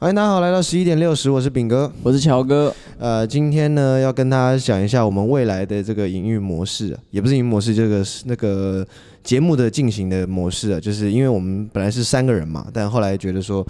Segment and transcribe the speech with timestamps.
[0.00, 2.72] 欢迎大家好，来到十一点六十，我是炳哥，我是乔哥。
[3.00, 8.86] 呃，今天呢要跟大家讲一下我们未来的这个营运模式，啊，也不是营运模式，这个是那个
[9.24, 13.66] 节目的进行的模式啊，就是因为我们本来是三个人嘛，但后来觉得说，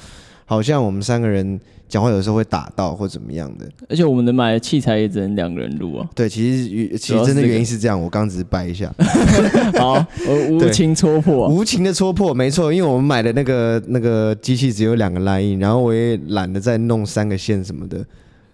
[0.49, 1.61] 好像我们三个人。
[1.89, 6.07] 讲话有时候会打到或怎么样的，而且我们能买的器材也只能两个人录啊。
[6.15, 8.93] 对，其实其实真的原因是这样，我刚只是掰一下。
[9.79, 10.05] 好，
[10.51, 18.05] 无情戳破、啊，无情的戳破，没错，因为我们买的那个那个机器只有两个 line，然后我也懒得再弄三个线什么的，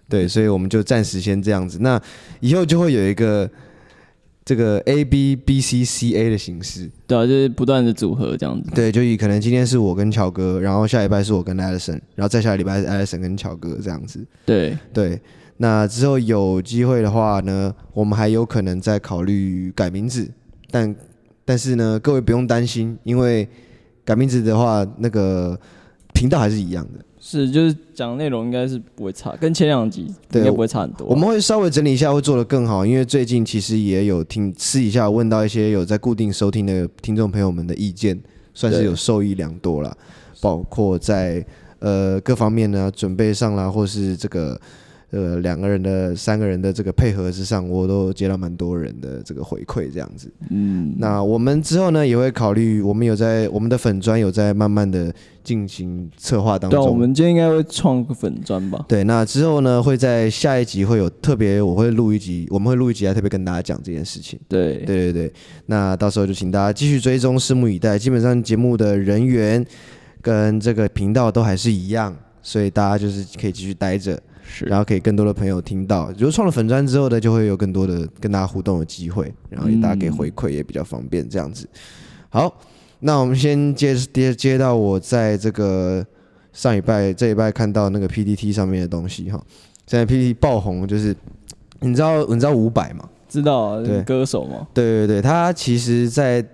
[0.07, 1.79] 对，所以我们就暂时先这样子。
[1.81, 2.01] 那
[2.39, 3.49] 以后就会有一个。
[4.45, 8.69] 这个 A B B C C A 的形式，对啊，就是不断的组合这样子。
[8.75, 14.23] 对，就以可能今天是我跟乔哥，然后下礼拜是我跟 Alison，然后再下礼拜是 Alison 跟乔哥这样子。
[14.45, 15.19] 对对，
[15.57, 20.29] 那之后有机会的话呢，我们还有可能再考虑改名字，
[20.69, 20.95] 但
[21.43, 23.49] 但是呢，各位不用担心，因为
[24.03, 25.59] 改名字的话，那个
[26.13, 27.03] 频道还是一样的。
[27.27, 31.07] 是，就是讲内容应该是不会差，跟前两集应该不会差很多。
[31.07, 32.85] 我们会稍微整理一下，会做得更好。
[32.85, 38.21] 因为最近其实也有听私底下问到一些有在固定收听的听众朋友们的意见，
[38.53, 39.97] 算是有受益良多了。
[40.39, 41.43] 包括在
[41.79, 44.61] 呃各方面呢准备上啦，或是这个。
[45.11, 50.29] 呃，两个人的、三个人的这个配合之上，我都接到蛮多人的这个回馈，这样子。
[50.49, 56.83] 嗯，那我们之后呢，也会考虑，我们有在我们的粉砖有在慢慢的进行策划当中。
[56.83, 58.83] 对，我们今天应该会创个粉砖吧？
[58.89, 64.37] 对，那之后呢，会在下一集会有特别，我会录一集，我们会录一集来特别跟大家讲这件事情。
[64.49, 65.33] 对，对对对，
[65.67, 67.97] 那到时候就请大家继续追踪，拭目以待。
[67.97, 69.65] 基本上节目的人员
[70.21, 74.19] 跟这个频道都还是一样，所以大家就是可以继续待着。
[74.47, 81.67] 是，然后可以更多的朋友听到，如果创了粉专之后呢，就会有更多的跟大家互动的机会，然后大家给回馈也比较方便，这样子。
[82.29, 82.61] 好，
[82.99, 86.05] 那我们先接接接到我在这个
[86.53, 89.43] 上礼拜这礼拜看到那个 PPT 上面的东西哈，
[89.87, 91.15] 现在 PPT 爆红，就是
[91.81, 93.09] 你知道你知道伍佰吗？
[93.27, 94.67] 知道啊，对，歌手吗？
[94.73, 96.45] 对对对，他其实，在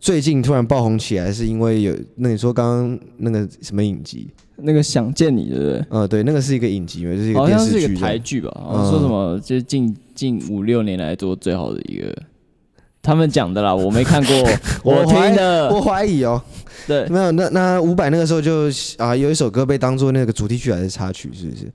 [0.00, 4.30] 最近突然爆红起来，是因为有那你说刚刚那个什么影集？
[4.62, 5.84] 那个想见你，对不对？
[5.90, 8.50] 呃，对，那个是一个影集嘛，就是一个电视剧，好像是一个台剧吧？
[8.70, 9.38] 嗯、说什么？
[9.40, 12.14] 就是近近五六年来做最好的一个，
[13.02, 14.34] 他们讲的啦， 我没看过，
[14.84, 16.40] 我听的，我怀疑哦。
[16.86, 18.68] 对，没有，那那伍佰那个时候就
[18.98, 21.72] 啊，有一首歌被当做那个主题曲还是插曲，是不是？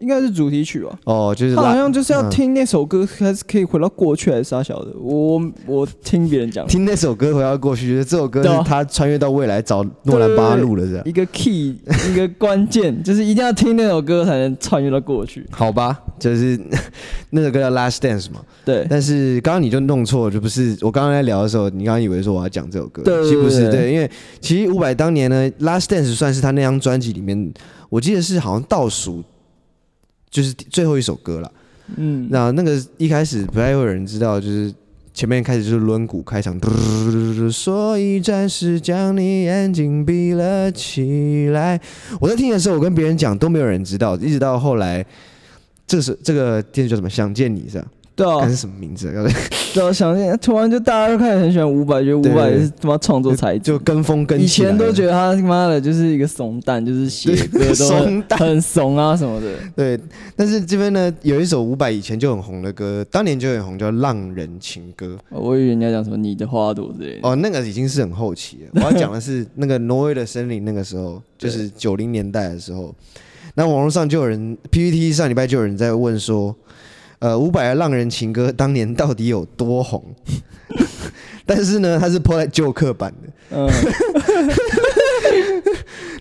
[0.00, 0.98] 应该是主题曲吧？
[1.04, 4.92] 哦，就是他好像就是要听那首歌，还是可以回到过去，还是啥小的？
[4.98, 11.76] 我我听别人讲，听那首歌回到过去，就是这首歌是他穿越到未来找诺兰帮他录的，是一个 key，
[12.10, 15.46] 一个关键， 就是一定要听那首歌才能穿越到过去。
[15.50, 16.58] 好吧，就是
[17.30, 18.40] 那首歌叫《Last Dance》嘛。
[18.64, 23.70] 对，但是刚刚你就弄错，就不是我刚刚在聊的时候，你刚刚以为说我要讲这首歌，对，是不是？
[23.70, 24.10] 对，因为
[24.40, 27.52] 其实伍佰当年呢，《Last Dance》算是他那张专辑里面，
[27.88, 29.22] 我记得是好像倒数。
[30.36, 31.50] 就是最后一首歌了，
[31.96, 34.70] 嗯，那那个一开始不太会有人知道，就是
[35.14, 36.60] 前面开始就是轮鼓开场，
[37.50, 41.80] 所以暂时将你眼睛闭了起来。
[42.20, 45.02] 我在听的时候，我跟别人讲都没有人知道，一直到后来，
[45.86, 47.08] 这是这个电视叫什么？
[47.08, 47.86] 想见你是吧？
[48.14, 49.10] 对啊，是什么名字？
[49.76, 54.40] 对啊，想见，突然就大家都开始很喜欢伍佰，觉得伍佰是他妈创作才就跟风跟。
[54.40, 59.52] 以前都觉得他他妈的就是一个怂蛋，就是写歌 都很很怂啊什么的。
[59.76, 60.00] 对，
[60.34, 65.06] 但是这边呢有一首伍佰以前就很红的歌，当年就很红，叫《浪人情歌》。
[65.28, 67.28] 我以为人家讲什么你的花朵之类的。
[67.28, 68.70] 哦，那个已经是很后期了。
[68.76, 72.94] 我要讲的是那个挪威的森林，那个时候就是九零年代的时候。
[73.54, 76.56] 那网络上就有人 PPT 上礼拜就有人在问说。
[77.18, 80.04] 呃，伍佰的《浪人情歌》当年到底有多红？
[81.46, 83.28] 但是呢，他是 po 在旧刻版的。
[83.56, 83.68] 嗯。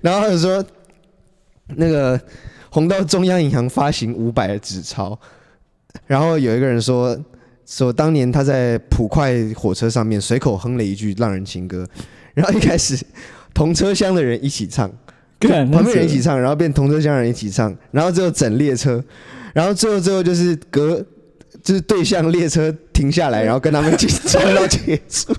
[0.01, 0.63] 然后他就说，
[1.75, 2.19] 那个
[2.69, 5.19] 红到中央银行发行五百的纸钞。
[6.07, 7.17] 然后有一个人说，
[7.65, 11.83] 说当年他在普快火车上面随口哼了一句《浪人情歌》，
[12.33, 12.97] 然后一开始
[13.53, 14.91] 同车厢的人一起唱，
[15.39, 19.03] 跟旁边人一起唱，然后变同车厢的人一起唱，然后最后整列车。
[19.55, 21.01] 然后最后最后就是隔，
[21.63, 25.33] 就是对向列车停下来，然后跟他们一起唱到结束。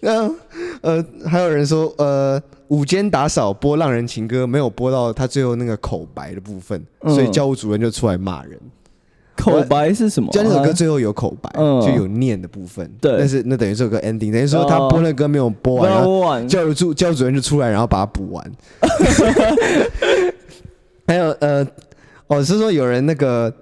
[0.00, 0.34] 然后
[0.80, 8.58] 呃，还有人说呃，午间打扫播《浪人情歌》没有播到他最后那个口白的部分，所以教务主任就出来骂人。
[9.36, 10.30] 口白是什么？
[10.32, 12.88] 就那首歌最后有口白，就有念的部分。
[13.00, 15.76] 对，但是那等于是有个 ending，等于说他播那歌没有播
[16.20, 18.52] 完，教务主教务主任就出来，然后把它补完。
[21.12, 21.66] 还有呃，
[22.26, 23.52] 我，是说有人那个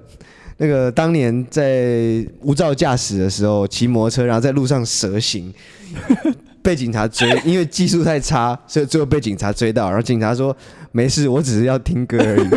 [0.59, 5.53] 那个当年在无照驾驶的时候骑摩托车，然后在路上蛇行，
[6.63, 9.89] 被警察追，因为技术太差，所以最后被警察追到。
[9.89, 10.57] 然后警察说
[10.93, 12.49] ：“没事，我只是要听歌而已。”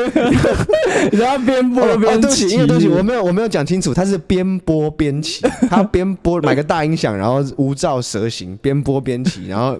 [1.17, 9.77] 然后边播边起，因为对不起，我没有我没有讲清楚，他是边播边骑， 他边播买个大音响，然后无照蛇行，边播边骑，然后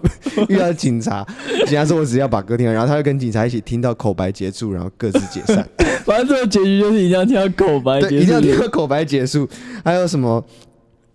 [0.48, 1.26] 遇到警察，
[1.66, 5.66] 警察说：“我只要把歌听完。”然后他就跟警察一起听到口白结束，然后各自解散。
[6.04, 9.48] 反正这个结局就是一定要听到口白结束，一定要听到口白结束。
[9.84, 10.44] 还有什么？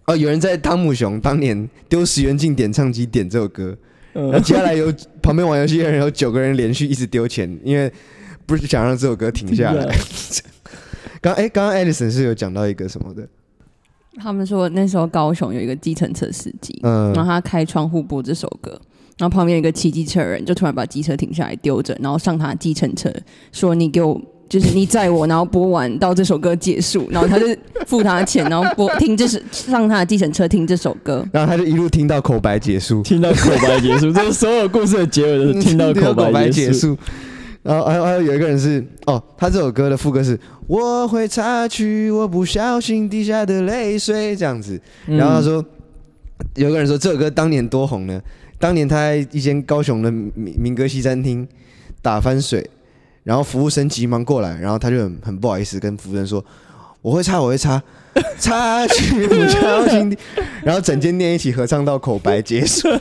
[0.06, 3.77] 哦，有人在汤姆熊当年丢十元进点唱机点这首歌，
[4.24, 7.92] 然后接下来有旁边玩游戏的人有九个人连续一直丢钱，因为
[8.45, 9.95] 不是想让这首歌停下来。
[11.21, 13.27] 刚哎，刚刚 Edison 是有讲到一个什么的？
[14.21, 18.71] 他们说那时候高雄有一个计程车司机，嗯，然后他开窗户播这首歌，
[19.18, 23.13] 然后旁边有一个骑机车的人就突然把机车停下来丢着，然后上他计程车
[23.51, 27.45] 说：“你给我。”就是你载我，然后播完到这首歌结束，然后他就
[27.85, 36.97] 付他的钱，然后播听这是上他的计程车听这首歌，然后他就一路听到口白结束，听到口白结束，这是所有故事的结尾都是听到口白结束。
[37.61, 45.63] 然后还有还有有一个人是哦，他这首歌的副歌是我会擦去我不小心滴下的泪水这样子，然后他说
[46.55, 48.19] 有个人说这首歌当年多红呢，
[48.57, 51.47] 当年他在一间高雄的民民歌西餐厅
[52.01, 52.67] 打翻水。
[53.24, 56.44] 然后服务生急忙过来，然后他就很很不好意思跟服务生说
[57.01, 57.81] ：“我会擦，我会擦，
[58.39, 60.18] 擦去不小心。
[60.63, 62.88] ”然后整间店一起合唱到口白结束。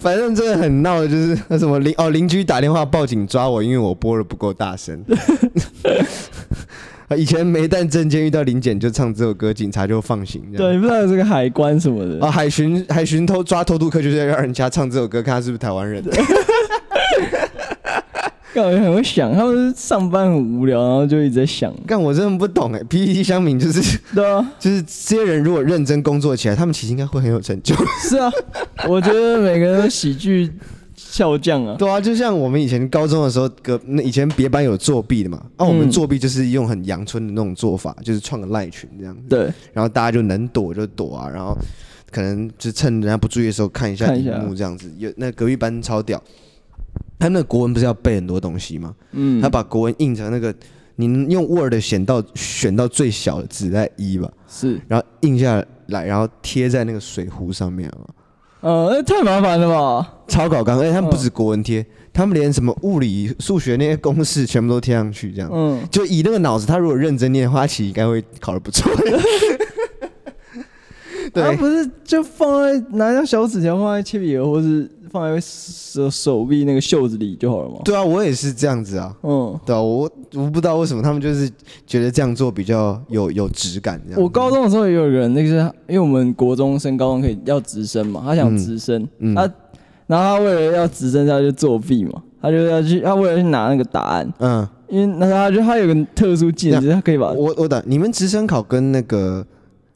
[0.00, 5.00] 反正真的很闹的，就是那什么邻哦邻居打电话报警抓我，因为我播的不够大声。
[7.16, 10.42] 以前没带证件遇到临检就唱这首歌，警察就放行。
[10.56, 12.30] 对，不知道有这个海关什么的啊？
[12.30, 16.02] 海巡海巡偷抓偷渡客，就是要让人家唱这首歌，看他是不是台湾人。
[18.54, 21.72] 干，我很会想，他们上班很无聊，然后就一直在想。
[21.86, 22.80] 干，我真的不懂哎。
[22.80, 27.74] PTT 乡民就是对啊， 就是这些人如果认真工作起来，他们其实应该会很有成就。
[28.02, 28.30] 是啊，
[28.86, 30.52] 我觉得每个人都喜剧。
[31.12, 41.54] 笑匠啊，对啊，就像我们以前高中的时候，隔那以前别班有作弊的嘛，啊，我们作弊就是用很阳春的那种做法，就是创个赖群这样子，对，然后大家就能躲就躲啊，然后
[42.10, 44.90] 可能就趁人家不注意的时候看一下屏幕这样子。
[44.96, 46.18] 有那隔壁班超屌，
[47.18, 48.94] 他那个国文不是要背很多东西吗？
[49.10, 50.54] 嗯，他把国文印成那个，
[50.96, 58.08] 你用 Word 选到选到最小的字在一吧，是，然后印下来，然后贴在那个水壶上面啊。
[58.62, 60.14] 呃，那太麻烦了吧？
[60.26, 65.50] 超搞纲，而且他们不止国文贴，他们连什么物理、数学那些公式全部都贴上去，这样。
[65.52, 68.90] 嗯，就以那个脑子，他如果认真念的话，其实应该会考得不错。
[71.34, 74.88] 对，他不是就放在拿张小纸条放在铅笔盒，或是。
[75.12, 77.76] 放在手手臂那个袖子里就好了嘛。
[77.84, 79.14] 对啊，我也是这样子啊。
[79.22, 81.48] 嗯，对啊，我我不知道为什么他们就是
[81.86, 84.22] 觉得这样做比较有有质感这样。
[84.22, 85.56] 我高中的时候也有人，那个是
[85.86, 89.42] 因为我们国中升高中可以要直升嘛，他想直升，嗯嗯、他
[90.06, 99.46] 然后他为了要直升，他就作弊嘛，他就要去，他为了去拿那个答案，嗯，因为那他就他有个特殊技能，就是他可以把我我等你们直升考跟那个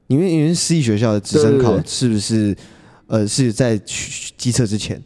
[0.09, 2.55] 你们你们私立学校的直升考是不是？
[3.08, 5.00] 呃，是在机测之前，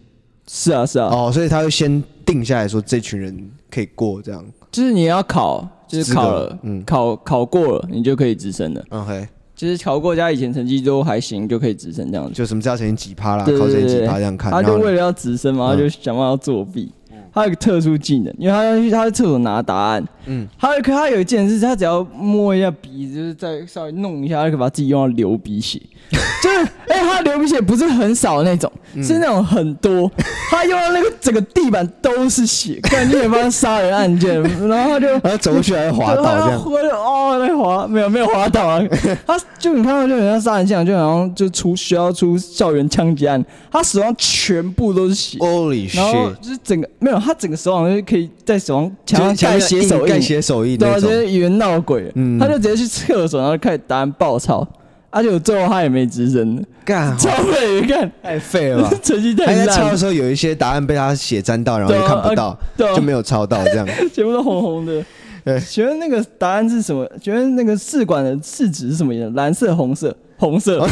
[0.49, 8.85] 是啊，是啊，哦，所以他会先定下来说这群人可以过，这样，就是你要考，就是考了，嗯，考考过了，你就可以直升了。
[8.88, 12.32] OK，就是考过加以前成绩都还行，就可以直升这样子。
[12.32, 14.50] 就什么叫成绩几趴啦，考成绩几趴这样看。
[14.50, 16.91] 他就为了要直升嘛，他就想办法作弊。
[17.32, 20.05] 他有个特殊技能，因为他要去他在厕所拿答案。
[20.27, 25.81] 嗯，他可他有一件事，他只要摸一下鼻子，就是再稍微弄一下，他就可以把自己用到流鼻血。
[26.43, 26.56] 就是，
[26.88, 30.10] 哎、欸，他流鼻血不是很少的那种，嗯、是那种很多。
[30.50, 34.43] 他用到那个整个地板都是血，感觉也帮他杀人案件。
[34.69, 36.60] 然后他就，然后走过去还滑倒这样。
[36.93, 38.82] 哦，那滑没有没有滑倒啊？
[39.24, 45.38] 他就你看到就很像杀人现场，就好像就出学校出校园枪击案，他手上全部都是血。
[45.38, 45.96] Holy shit！
[45.96, 52.10] 然后就是整个没有，他整个手上就可以在手上墙上盖血手印，盖血手印，对啊，直接以为闹鬼。
[52.17, 54.67] 嗯，他就直接去厕所，然后开始答案爆抄。
[55.10, 58.90] 而且最后他也没吱声，干超废，干太废了吧？
[59.02, 59.67] 成绩太烂。
[59.67, 62.56] 他在抄的时候有一些答案被他血沾到，然后就看不到，
[62.94, 65.05] 就没有抄到，这样 全部都红红的。
[65.44, 67.10] 对，请问那个答案是什么？
[67.20, 69.34] 请问那个试管的试纸是什么颜色？
[69.34, 70.86] 蓝色、红色、红色，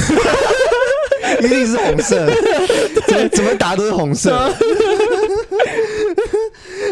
[1.41, 2.27] 一定是红色。
[3.07, 4.37] 怎怎么答都是红色。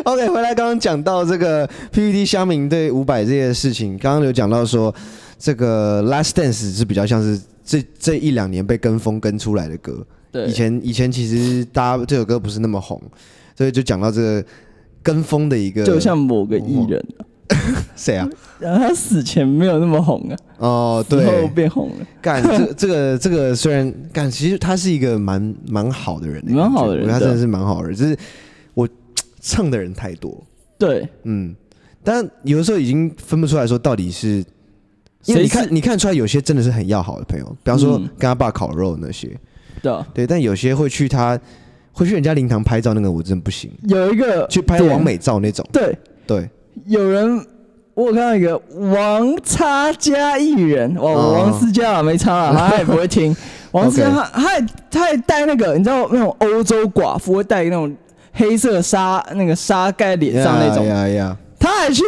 [0.05, 4.95] OK，回来刚刚讲到这个 PPT 乡民对五百这些事情，刚刚有讲到说。
[5.39, 10.07] 这个 Last Dance 是比较像是这这一两年被跟风跟出来的歌。
[10.33, 13.01] 对，以前以前其实大家这首歌不是那么红，
[13.57, 14.45] 所以就讲到这个
[15.03, 17.05] 跟风的一个，就像某个艺人，
[17.97, 18.29] 谁啊？
[18.59, 20.37] 然后他死前没有那么红啊。
[20.59, 22.07] 哦，对，然后变红了。
[22.21, 28.17] 干这 这个这个虽然干，其实他是一个蛮蛮好的人，蛮好的人，他真的是蛮好的人，就是
[28.75, 28.89] 我
[29.41, 30.43] 蹭的人太多。
[30.79, 31.55] 对，嗯，
[32.03, 34.45] 但有的时候已经分不出来说到底是，
[35.27, 39.29] 因为你看你看出来有些真的是很要好的朋友，比方说跟他爸烤肉那些，
[39.83, 41.39] 对对，但有些会去他
[41.93, 43.71] 会去人家灵堂拍照，那个我真的不行。
[43.85, 46.49] 有一个去拍王美照那种，对对，
[46.87, 47.45] 有人。
[47.97, 48.61] 我有看到一个
[48.93, 53.35] 王差加艺人，哇，王思佳啊，没差啊， 他也不会听。
[53.71, 57.97] 王思佳他他还他也带那个，你知道那种欧洲寡妇会带那种
[58.35, 60.85] 黑色纱，那个纱盖脸上那种。
[60.85, 61.35] 呀呀！
[61.59, 62.03] 他还去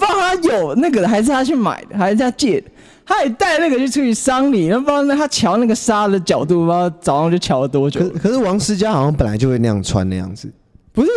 [0.00, 2.66] 帮他有那个，还是他去买的，还是他借的？
[3.06, 8.00] 他还带那个去出去丧礼，然后不知道他瞧那个纱的角度，不知道早上就瞧了多久。
[8.00, 10.50] 可可是王思佳好像本来就会那样穿那样子，
[10.92, 11.10] 不是？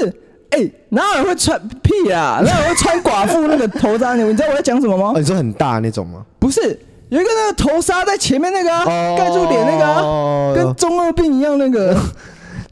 [0.50, 2.42] 哎、欸，哪有人会穿屁啊？
[2.44, 4.16] 哪有人会穿寡妇那个头纱？
[4.16, 5.14] 你你知道我在讲什么吗？
[5.16, 6.24] 哦、你说很大那种吗？
[6.38, 6.62] 不是，
[7.10, 11.96] 有一个那个头纱在前面那个盖、啊哦、住脸那个、啊，哦、跟中二病一样那个。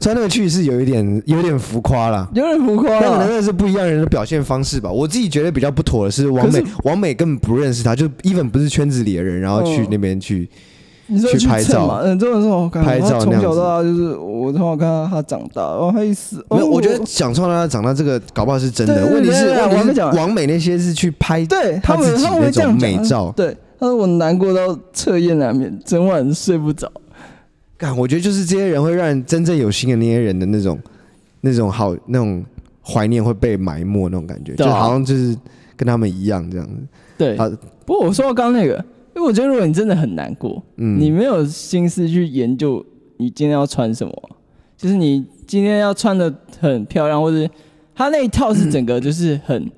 [0.02, 2.90] 穿那个去是有一点有点浮夸了，有点浮夸。
[3.00, 4.90] 那可能是不一样人的表现方式吧。
[4.90, 10.44] 我自己觉得比较不妥的是王美，王美根本不认识他，就 even 不是圈子里的人，然后去那边去。
[10.44, 10.70] 哦
[11.08, 12.82] 你说去拍照，嗯，真的是好看。
[12.82, 16.42] 拍照从小到大就是我从小看到他长大，然后，他一死。
[16.48, 19.04] 没有，我觉得讲从小到大长大这个搞不好是真的。
[19.12, 23.30] 问题是，问题是王美那些是去拍对他自己那种美照。
[23.36, 26.90] 对，他说我难过到彻夜难眠，整晚睡不着。
[27.82, 30.78] 干，我觉得就是这些人会让人真正有心的那些人的那种
[31.40, 32.44] 那种好那种
[32.80, 35.36] 怀念会被埋没那种感觉，就好像就是
[35.76, 36.74] 跟他们一样这样子。
[37.18, 37.50] 对，好。
[37.84, 38.84] 不过我说到刚刚那个。
[39.14, 42.82] 因为我觉得，如果你真的很难过，嗯，你没有心思去研究
[43.16, 44.30] 你今天要穿什么，
[44.76, 47.52] 就是你今天要穿的很漂亮，或者
[47.94, 49.68] 他那一套是整个就是很。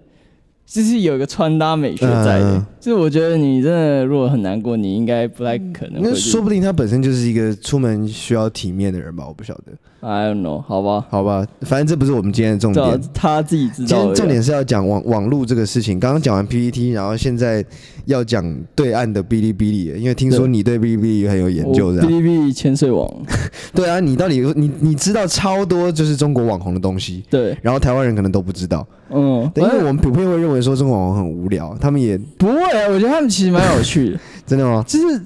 [0.66, 6.02] 就是有一个穿搭美学在的，嗯、就是我觉得你真的如果很难过，你应该不太可能。
[6.02, 9.72] 那说不定他本身就是一个出门需要体面的人吧，我不晓得。
[10.06, 13.00] I don't know，好吧，好吧，反正这不是我们今天的重点。
[13.14, 13.88] 他自己知道。
[13.88, 15.98] 今天重点是要讲网网络这个事情。
[15.98, 17.64] 刚刚讲完 PPT，然后现在
[18.04, 22.06] 要讲对岸的哔哩哔哩，因为听说你对哔哩哔哩很有研究，是吧？
[22.06, 23.10] 哔哩哔哩千岁网。
[23.74, 28.86] 对啊，你到底你你知道超多就是中国网红的东西，对，然后台湾人可能都不知道。
[29.10, 32.88] 嗯，因为我们普遍会认为说中国网红很无聊，他们也不会啊。
[32.88, 34.84] 我觉得他们其实蛮有趣的， 真的吗？
[34.86, 35.20] 就是，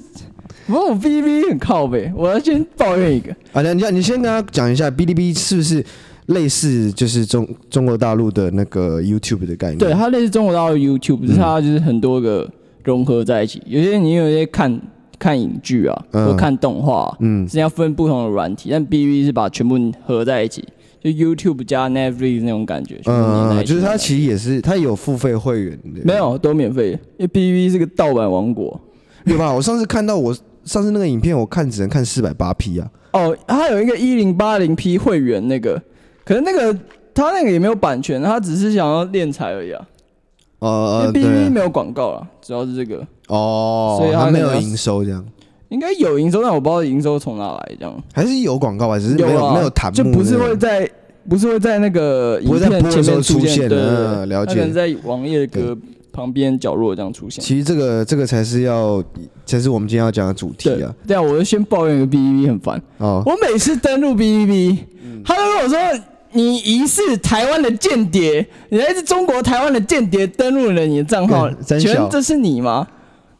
[0.66, 2.12] 不过我哔哩哔哩很靠北。
[2.16, 5.84] 我要先抱怨一个啊，你你先跟他讲一下哔哩哔哩是不是
[6.26, 9.78] 类似就是中中国大陆的那个 YouTube 的概念？
[9.78, 12.48] 对，它类似中国大陆 YouTube，只是它就是很多个
[12.84, 13.62] 融合在一起。
[13.66, 14.80] 有些你有些看
[15.18, 20.62] 看影剧啊，或看动画，嗯，是要分不同的软体，但哔哩哔哩是把全部合在一起。
[21.00, 28.80] 就 YouTube 加 Netflix 那种感觉，嗯，就是它其实也是，它有付费会员的，没有都免费，因为 BB 是个盗版王国，
[29.24, 29.52] 对吧？
[29.52, 32.90] 我上次看到我上次那个影片，我看只能看四百八 P 啊。
[33.12, 35.80] 哦，它有一个一零八零 P 会员那个，
[36.24, 36.76] 可是那个
[37.14, 39.86] 它那个也没有版权，它只是想要敛财而已啊。
[40.58, 45.24] 呃，因为 BB 没有广告了，主要是这个哦，所以它没有营收这样。
[45.68, 50.88] 应该有营收，但我不知道营收从哪来，这样还是有广告吧，只是没有、啊、没有弹幕，就不是会在
[51.28, 54.54] 不是会在那个影片前面出现的，了解。
[54.54, 55.76] 可能在网页的
[56.10, 57.44] 旁边角落这样出现。
[57.44, 59.04] 其实这个这个才是要
[59.44, 60.94] 才是我们今天要讲的主题啊。
[61.06, 63.22] 对啊，我就先抱怨一个 B B B 很烦哦。
[63.26, 64.78] 我每次登录 B B B，
[65.24, 65.78] 他都跟我说，
[66.32, 72.86] 你疑似台湾的间谍，你来自中国台湾的间谍登录了你的账号，请问这是你吗？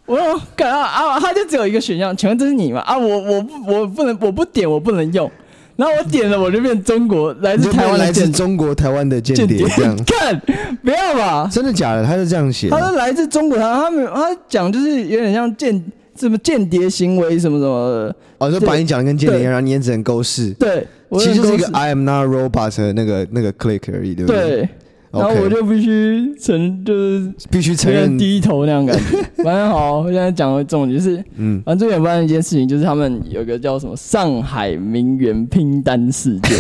[0.09, 1.21] 我说干啊啊！
[1.21, 2.81] 他就只有一个选项，请问这是你吗？
[2.81, 5.31] 啊，我我不我不能我不点我不能用，
[5.77, 9.95] 然后我点了我就变中国来自台湾来自中国台湾的间谍 这样。
[10.07, 10.41] 看，
[10.83, 11.47] 不要吧？
[11.53, 12.03] 真的假的？
[12.07, 12.71] 他是这样写。
[12.71, 15.85] 他说来自中国台湾，他没有他讲就是有点像间
[16.19, 18.17] 什么间谍行为什么什么的。
[18.39, 20.53] 哦，就把你讲的跟间谍一样，然后你也只能勾式。
[20.55, 20.87] 对，
[21.19, 24.41] 其实就是一个 I am not robot 的那个那个 click 而已，对不对？
[24.41, 24.69] 对。
[25.11, 29.23] 然后我就必须承，就是必须承认低头那样感觉。
[29.43, 36.53] 反正好，我现在讲的重点就是，嗯，反正最近发生一件事情，就是他们有个叫什么上海名媛拼单事件。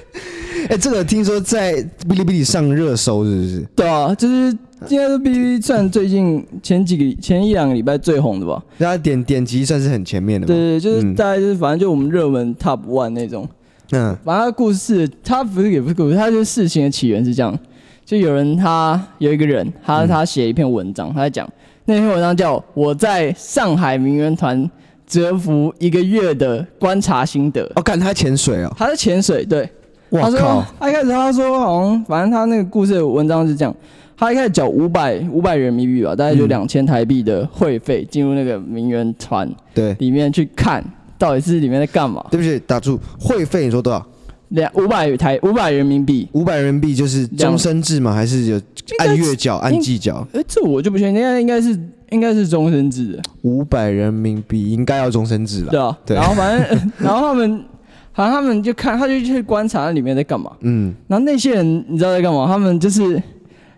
[0.70, 1.74] 哎，这个听说在
[2.08, 3.66] 哔哩哔哩上热搜，是不是？
[3.76, 4.56] 对啊，就是
[4.88, 8.62] 应该是哔哩哔哩算最近前几个前一两个礼拜最红的吧？
[8.78, 10.46] 大家点点击算是很前面的。
[10.46, 13.46] 对对，就是大概就是反正就我们热门 top one 那种。
[13.90, 17.58] 嗯，反正故事它不是也不是故事，它就是事情的起源是这样。
[18.04, 21.48] 就有人，他有一个人，他他写一篇文章，他在讲
[21.84, 24.70] 那篇文章叫《我在上海名媛团
[25.06, 27.66] 蛰伏一个月的观察心得》。
[27.74, 29.44] 哦，看他潜水哦，他在潜水。
[29.44, 29.68] 对，
[30.10, 33.74] 他说他一开始他说好像反正他那个故事的文章是这样，
[34.16, 40.84] 他一开始缴五百五百人民币吧，大概就两千台币的会费进入那个名媛团对里面去看
[41.18, 42.24] 到底是里面在干嘛？
[42.30, 44.04] 对不起，打住，会费你说多少？
[44.52, 48.12] 两五百台五百人民币，五百人民币就是终身制吗？
[48.12, 48.60] 还是有
[48.98, 50.26] 按月缴、按季缴？
[50.32, 51.78] 哎、欸，这我就不确定，应该应该是
[52.10, 53.22] 应该是终身制的。
[53.42, 55.70] 五百人民币应该要终身制了。
[55.70, 56.16] 对啊，对。
[56.16, 57.64] 然后反正， 然后他们
[58.12, 60.52] 好像他们就看，他就去观察那里面在干嘛。
[60.60, 60.94] 嗯。
[61.08, 62.46] 然后那些人你知道在干嘛？
[62.46, 63.22] 他们就是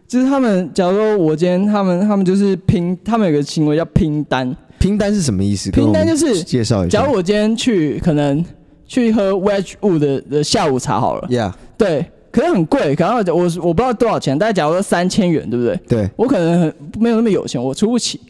[0.09, 4.57] 就是他们，假如说我今天他们他们就是拼，他们有个行为叫拼单。
[4.81, 5.71] 拼单是什么意思？
[5.71, 6.99] 拼单就是介绍一下。
[6.99, 8.45] 假如我今天去可能。
[8.95, 11.27] 去喝 Wedgwood 的的下午茶好了。
[11.29, 11.53] Yeah。
[11.77, 15.77] 对，可是很贵，可能我我不知道多少钱，大概假如说三千元，对不对？
[15.89, 16.11] 对。
[16.15, 18.21] 我可能很没有那么有钱，我出不起。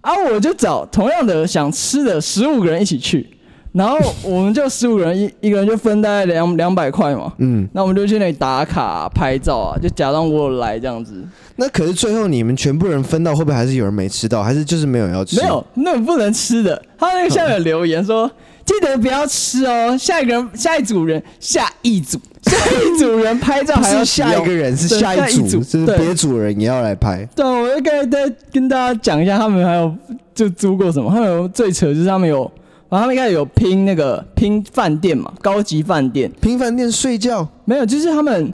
[0.00, 3.26] 啊，我就找同样的想吃的十五个人一起去，
[3.72, 7.30] 然后我们就十五个人一一个人就分大概两两百块嘛。
[7.38, 7.68] 嗯。
[7.72, 11.22] 那我们就去那里打卡、啊、拍照啊，就假装我有来这样子。
[11.56, 14.42] 那可是最后你们全部人分到，会不会还是有人没吃到？
[14.42, 15.40] 还是就是没有人要吃？
[15.40, 16.80] 没有，那不能吃的。
[16.98, 18.30] 他那个下面有留言说。
[18.64, 27.24] 记得不要吃哦，下一个人，下一组人，下一组， 下一组人拍照还要下一个人是下一组，就是别组人也要来拍。
[27.36, 29.94] 对，我就刚才再跟大家讲一下，他们还有
[30.34, 31.10] 就租过什么？
[31.10, 32.40] 他们有最扯就是他们有，
[32.88, 38.52] 然后他们一开始有拼那个拼饭店嘛，高级饭店，拼饭店睡觉没有，就是他们。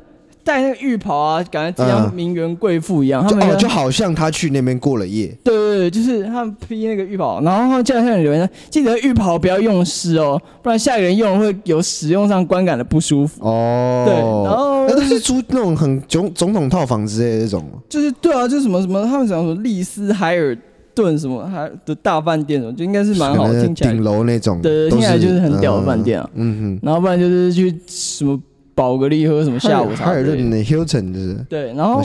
[0.50, 3.22] 带那个浴袍啊，感觉像名媛贵妇一样。
[3.22, 5.28] 他们就，哦、就好像他去那边过了夜。
[5.44, 17.64] 对对对，就是他们披那个浴袍，然后他们叫下面留言说：“记得浴袍不要用湿哦，不然下一个人用会有使用上观感的不舒服。”哦，对，然后那都是租那种很总总统套房之类的这种。
[17.88, 20.58] 就是对啊，就是什么什么，他们讲什么丽思海尔
[20.96, 23.92] 顿什么还的大饭店什么，就应该是蛮好听起来。
[23.92, 26.28] 顶楼那种，对，听起来就是很屌的饭店啊。
[26.34, 28.40] 嗯哼，然后不然就是去什么。
[28.74, 30.06] 宝格丽喝什么下午茶？
[30.06, 32.02] 还有那 Hilton 就是对，然后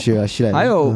[0.53, 0.93] 还有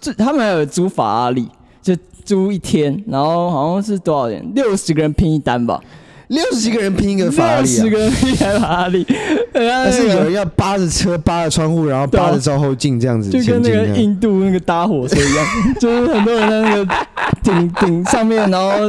[0.00, 1.48] 这他们还有租法拉利，
[1.82, 4.44] 就租一天，然后好像是多少钱？
[4.54, 5.80] 六十个人拼一单吧。
[6.28, 9.04] 六十几个人拼一个法拉利，六十个人拼一台法拉利，
[9.52, 15.46] 但是有人要扒着车、扒着窗户，然后扒着照后镜这样子，就跟那个印度那个搭火车一样，
[15.80, 16.94] 就是很多人在那个
[17.42, 18.88] 顶顶上面，然后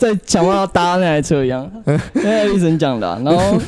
[0.00, 1.70] 在想办法搭那台车一样。
[2.14, 3.60] 那爱丽森讲的、啊，然后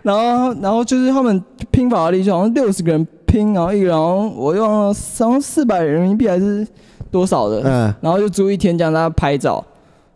[0.02, 6.66] 然后然后就是他们拼法拉利，就好像六十个人拼，然后一个人我用了三四百人民币还是
[7.10, 9.62] 多少的，嗯，然后就租一天，这样大家拍照。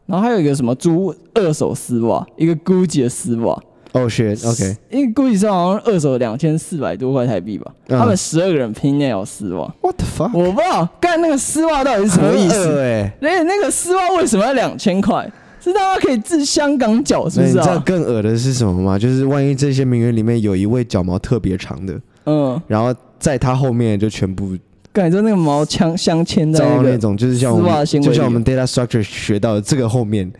[0.06, 3.62] 然后还有一个什么租二手丝袜，一个 Gucci 的丝袜。
[3.92, 4.76] 哦，shit，OK。
[4.90, 7.70] 因为 Gucci 是好像二手两千四百多块台币吧。
[7.88, 9.72] 他们十二个人拼那条丝袜。
[9.80, 10.30] What the fuck？
[10.36, 12.80] 我不知道，干那个丝袜到底是什么意思？
[12.80, 15.30] 哎，那那个丝袜为什么要两千块？
[15.60, 17.52] 是大家可以治香港脚，是不是？
[17.52, 18.98] 你知道更恶的是什么吗？
[18.98, 24.56] 就是万一这些名媛里面有一位脚毛特别长的，嗯，然后在他后面就全部。
[24.92, 30.30] 感觉那个毛枪镶嵌在那，那种，就是像我们就像我们 data structure 学到的这个后面，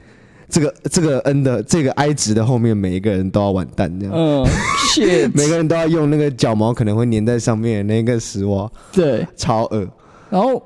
[0.53, 4.15] 这个这个 n 的这个 i 值的后面，每一个人都要完蛋这样。
[4.15, 4.47] 嗯，
[4.95, 5.27] 谢。
[5.29, 8.71] 每个人都要用那个脚毛可能会粘在上面的那个丝袜。
[8.93, 9.88] 对，超恶。
[10.29, 10.62] 然后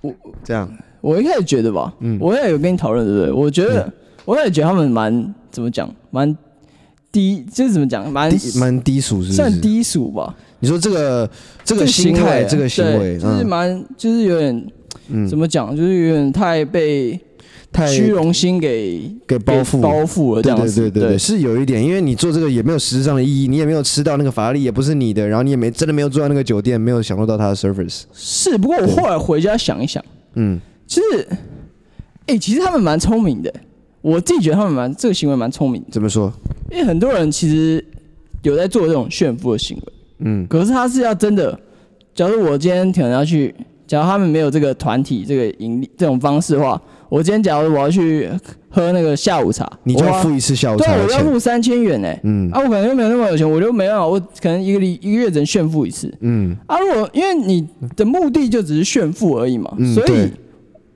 [0.00, 0.68] 我这样，
[1.00, 3.32] 我一开始觉得吧，嗯，我也有跟你讨论，对不对？
[3.32, 3.88] 我觉得，
[4.24, 6.36] 我也觉得他们蛮怎么讲，蛮
[7.12, 9.34] 低，就是怎么讲，蛮蛮低俗，是是？
[9.34, 10.34] 算低俗吧。
[10.58, 11.30] 你说这个
[11.64, 14.66] 这个心态，这个行为，就是蛮，就是有点，
[15.28, 17.20] 怎么讲，就是有点太被
[17.72, 28.02] 太虚荣心给给包覆包覆了，这样子，对对对，是有一点，因为你做这个也没有实质上的意义，你也没有吃到那个法拉利，也不是你的，然后你也没真的没有住在那个酒店，没有享受到他的 service。
[28.12, 30.04] 是，不过我后来回家想一想，
[30.34, 31.28] 嗯，其实，
[32.26, 33.52] 哎，其实他们蛮聪明的，
[34.02, 35.82] 我自己觉得他们蛮这个行为蛮聪明。
[35.90, 36.30] 怎么说？
[36.70, 37.82] 因为很多人其实
[38.42, 39.92] 有在做这种炫富的行为。
[40.24, 41.58] 嗯，可是他是要真的，
[42.14, 43.54] 假如我今天可能要去，
[43.86, 46.80] 假如他们没有这个团体这个盈利这种方式的话，
[47.12, 48.26] 我今天假如我要去
[48.70, 52.08] 喝那个下午茶，你就要付一次下午茶，对，我要付三千元呢。
[52.22, 56.10] 嗯，啊，我可能又没有那么有钱，我就没办法，我可能一个礼一个月只能炫富一次。
[56.20, 60.30] 嗯，啊，如果因为你的目的就只是炫富而已嘛，嗯、所以。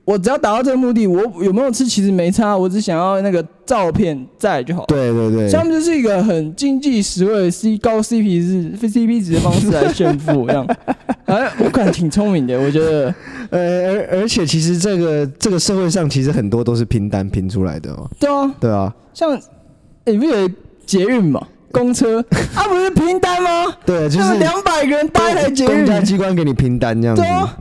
[0.07, 4.85] 我只要达到这个目的，我有没有吃其实没差，我只想要那个照片在就好。
[4.85, 10.65] 对对对，他们就是一个很经济实惠、C 高 CP 值、CP 值的方式来炫富，这样。
[11.25, 13.13] 哎，我感觉挺聪明的，我觉得。
[13.51, 13.59] 呃，
[13.91, 18.09] 而而且其实这个这个社会上其实很多都是拼单拼出来的哦。
[18.17, 19.37] 对啊，对啊，像
[20.05, 20.49] 你不有
[20.85, 22.19] 捷运嘛，公车，
[22.55, 23.73] 啊不是拼单吗？
[23.85, 27.21] 对，就是两百个人搭一台捷运，公家机关给你拼单这样子。
[27.21, 27.57] 对啊。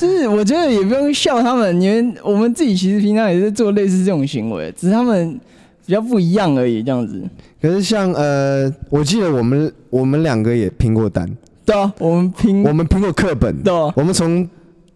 [0.00, 5.38] 就是我觉得也不用笑他们，因为我们自己其实平常也是做类似这种行为，只是他们
[5.84, 7.22] 比较不一样而已，这样子。
[7.60, 11.28] 可是像呃，我记得我们我们两个也拼过单，
[11.66, 14.48] 对啊，我们拼，我们拼过课本，对啊，我们从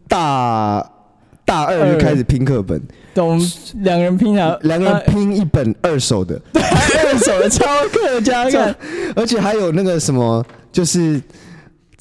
[0.08, 0.82] 大
[1.44, 2.80] 大二就开始拼课本，
[3.12, 8.74] 对，我们两个人拼啊，两个人拼一本二手的，对， 二手的超客家看，
[9.14, 11.20] 而且还有那个什么，就是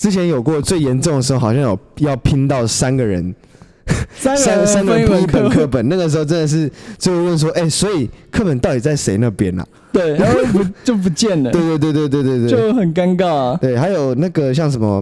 [0.03, 3.33] 之前有过最严重的时候，好像有要拼到三个人。
[4.13, 9.65] 三三三个拼一本课本，那个时候真的是就问说，哎、欸，所以课本到底在谁那边啊？
[9.93, 11.49] 对，然后不就不见了。
[11.55, 13.57] 对对对对对对对，就很尴尬啊。
[13.61, 15.01] 对，还有那个像什么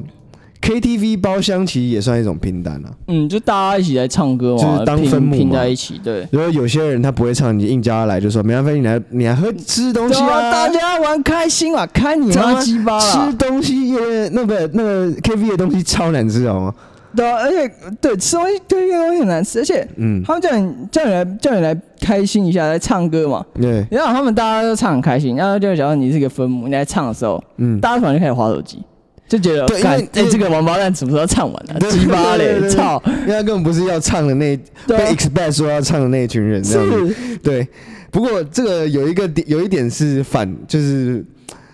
[0.61, 2.89] KTV 包厢，其实也算一种拼单啊。
[3.07, 5.99] 嗯，就大家一起来唱歌嘛，就是当分母拼在一起。
[6.03, 16.73] 对，如果有些人他不会唱，你硬叫他来，就说没办法，你来你来喝吃东西啊，大家玩开心啊，开你妈鸡巴吃东西也那个那个 KTV 的东西超难吃好吗？
[17.13, 17.69] 对啊，而且
[17.99, 28.81] 对吃东西，对这个东西很难吃，而且，嗯，他们叫你叫你来叫你来开心一下，来唱歌嘛，对，然后他们大家都唱很开心，然后就假如你是个分母，你来唱的时候，嗯，大家突然就开始滑手机，
[29.31, 31.89] 就觉得，对，因为哎，这个王八蛋什么时候唱完了？
[31.89, 33.01] 鸡巴嘞，操！
[33.05, 37.65] 因为他根本不是要唱的那被 expect 说要唱的那一群人，这样子，对。
[38.11, 41.25] 不过这个有一个点，有一点是反，就是。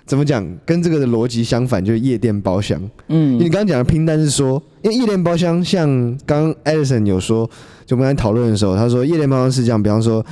[0.05, 0.41] 怎么讲？
[0.65, 2.81] 跟这个的逻辑相反，就是夜店包厢。
[3.09, 7.45] 嗯，因为你刚刚讲的拼单是说，因为夜店包厢像刚 Edison 有说，
[7.85, 10.25] 就我们刚才讨论的时候，他说夜店包厢是这样，比方说，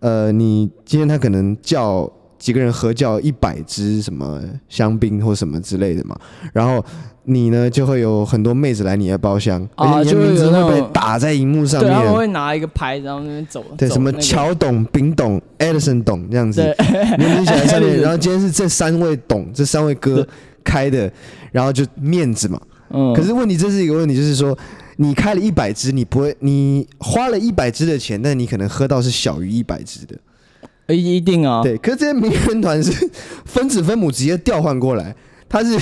[0.00, 6.18] 呃，你今天他可能叫几个人合叫一百支什么香槟或什么之类的嘛，
[6.52, 6.84] 然后。
[7.24, 11.92] 你呢，就会有很多妹子来你的包厢，而且你的名字会被打在荧幕上面。
[11.92, 13.62] 对，他们会拿一个牌，然后那边走。
[13.76, 16.62] 对，什么乔董、丙董、Edison 董这样子，
[17.18, 18.00] 名字写在上面。
[18.00, 20.26] 然后今天是这三位董，这三位哥
[20.64, 21.12] 开的，
[21.52, 22.58] 然后就面子嘛。
[22.88, 23.14] 嗯。
[23.14, 24.58] 可是问题，这是一个问题，就是说，
[24.96, 30.16] 你开了一百支，你不会，你花了一百支的钱，但你可能喝到是小于一百支的。
[30.96, 31.62] 一定啊。
[31.62, 33.10] 对，可是这些名人团是
[33.44, 35.14] 分子分母直接调换过来。
[35.52, 35.76] 他是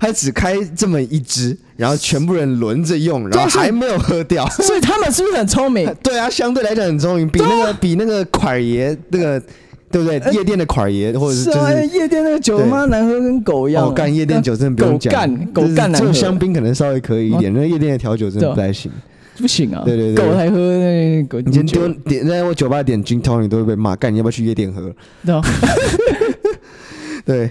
[0.00, 5.88] 他只开这么一支，然后全部人轮着用，然后还没有喝掉，所以 他们是不是很聪明？
[6.02, 9.40] 对啊，相对来讲很聪明，比那个比那个款爷那个
[9.92, 10.20] 对不对？
[10.32, 13.86] 夜店的款爷或者是就是夜店那个酒他妈难喝跟狗一样。
[13.86, 15.12] 哦，干夜店酒真的不用讲，
[15.52, 18.90] 狗干，这种香槟可能稍微可以一点，那夜店的调酒真的不太行，
[19.42, 19.82] 不行啊。
[19.84, 21.40] 对对对，狗才喝那狗。
[21.40, 24.90] 你先丢点在我酒吧点 Gin Tonic 都会被骂，干你要不要去夜店喝？
[27.26, 27.50] 对。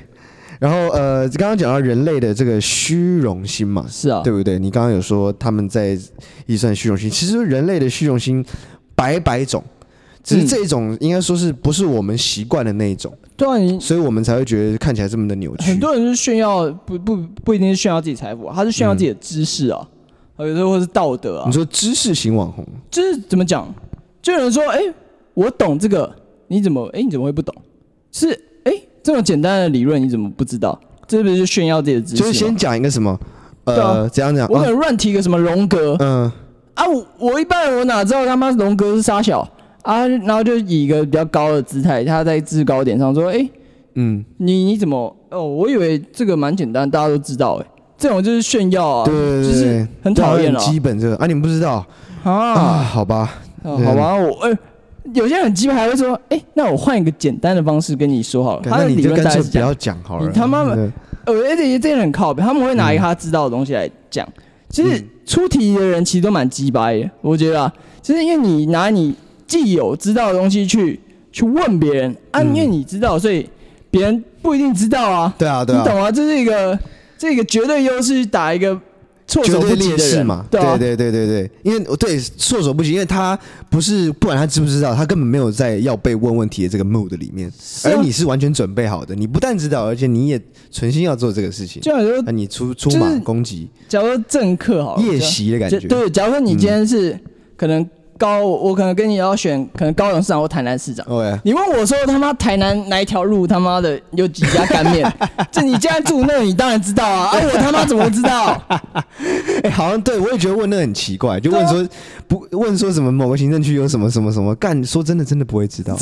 [0.59, 4.59] 然后呃，刚刚讲到人类的这个虚荣心嘛，是啊，对不对？
[4.59, 5.97] 你刚刚有说他们在
[6.45, 8.45] 计算虚荣心，其实人类的虚荣心
[8.93, 9.63] 百百种，
[10.23, 15.63] 只是这一种应该说是不是我们习惯的那一种，对啊，所以我们才会觉得看起来这么的扭曲。
[15.63, 19.89] 很多人是炫耀，不不不一定是炫耀自己财富，他是炫耀自己的知识啊，
[20.47, 21.43] 有时候或是道德啊。
[21.47, 23.67] 你说知识型网红，就是怎么讲？
[24.21, 24.79] 就有人说，哎，
[25.33, 26.13] 我懂这个，
[26.47, 27.55] 你怎么，哎，你怎么会不懂？
[28.11, 28.39] 是。
[29.03, 30.79] 这么简单的理论你怎么不知道？
[31.07, 32.17] 这不是炫耀自己的知识？
[32.17, 33.19] 就是先讲一个什么？
[33.63, 34.47] 呃，怎样讲？
[34.47, 35.95] 我可能乱提个什么荣格？
[35.99, 36.31] 嗯
[36.75, 39.39] 啊，我我一般人我哪知道他妈荣格是杀小
[39.81, 40.07] 啊？
[40.07, 43.49] 然后就以一个比较高的姿态，他在制高点上说：“哎，
[43.95, 45.15] 嗯，你你怎么？
[45.31, 47.55] 哦，我以为这个蛮简单，大家都知道。
[47.55, 47.65] 哎，
[48.01, 50.59] 这种就是炫耀啊，对对对，就是很讨厌了。
[50.59, 51.85] 基本这个啊，你们不知道
[52.23, 52.83] 啊？
[52.83, 54.57] 好吧，好吧，我哎。”
[55.15, 60.27] 有些人很机掰，还会说：“哎、欸，那我换一个简单的方式跟你说好了。”他的理论大概是不要讲好了。
[60.27, 60.73] 你他妈妈，
[61.25, 64.25] 而且这些人很靠北，他们会拿一个他知道的东西来讲。
[64.27, 69.13] 嗯、其实出题的人其实都蛮鸡掰的，我觉得啊，就是因为你拿你
[69.47, 70.97] 既有知道的东西去
[71.31, 73.49] 去问别人啊，因为你知道，所以
[73.89, 75.33] 别人不一定知道啊。
[75.35, 76.11] 对啊，对啊，你懂啊？
[76.11, 76.77] 这是一个
[77.21, 78.81] 这个绝对优势，打一个。
[79.27, 80.25] 措手不及的人。
[80.25, 83.37] 嘛，对对对对对，因为对措手不及，因为他
[83.69, 87.49] 不是不管他知不知道，他根本没有在要被问问题的这个 mood 里面，
[87.85, 91.81] 而你是完全准备好的，你不但知道，而且你也存心要做这个事情。
[91.81, 97.17] 就假如说，那你出出马攻击，假如说政客好夜袭的感觉，对，假如说你今天是
[97.55, 97.87] 可能。
[98.21, 101.03] 高，我可能跟你要选，可能高雄市长或台南市长。
[101.43, 105.11] 你问我说他妈台南哪一条路他妈的有几家干面？
[105.51, 107.31] 这你既然住那，你当然知道啊！
[107.31, 108.61] 啊， 我他妈怎么知道？
[108.69, 111.89] 哎、欸，好像对我也觉得问那很奇怪，就问说、啊、
[112.27, 114.83] 不问说什么某个行政区有什么什么什么干？
[114.85, 115.97] 说真的真的不会知道。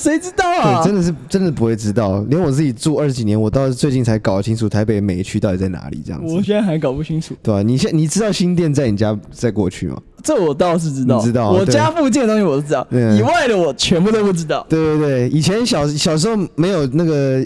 [0.00, 0.82] 谁知道啊？
[0.82, 2.24] 对，真的是真的不会知道。
[2.30, 6.34] 连我自己住二十几年，我到最近才搞清楚台北每一区到底在哪里这样子。
[6.34, 7.34] 我现在还搞不清楚。
[7.42, 10.00] 对啊，你现你知道新店在你家在过去吗？
[10.22, 14.66] 这我倒是知道，知道我家附近的东西我都知道，以外的我全部都不知道。
[14.68, 17.44] 对对对，以前小小时候没有那个，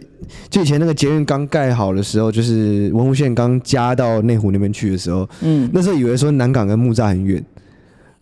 [0.50, 7.44] 就以前那个捷运刚盖好的时候，就是文湖线刚加到内湖那边去的时候，嗯，那时候以为说南港跟木栅很远，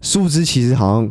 [0.03, 1.11] 殊不知其实好像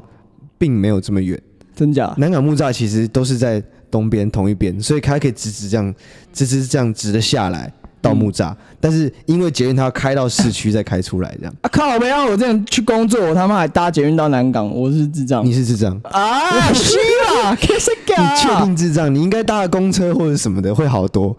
[0.59, 1.41] 并没有这么远，
[1.81, 2.13] 真假？
[2.17, 5.93] 南港木栅其实都是在东边同一边，所以它可以直直这样
[6.31, 7.71] 直直这样直的下来。
[8.03, 11.53] 到木栅，嗯、但是因为捷运它要开到市区再开出来，这样。
[11.61, 11.99] 啊靠！
[11.99, 15.45] 没让我这样去工作，我他妈还搭捷运到南港，我是智障。
[15.45, 16.73] 你是智障啊？
[16.73, 16.97] 是
[17.43, 19.13] 啊，你确定智障？
[19.13, 21.37] 你应该搭个公车或者什么的会好多。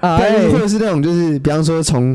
[0.00, 0.18] 啊，
[0.52, 2.14] 或者是那种就是，比方说从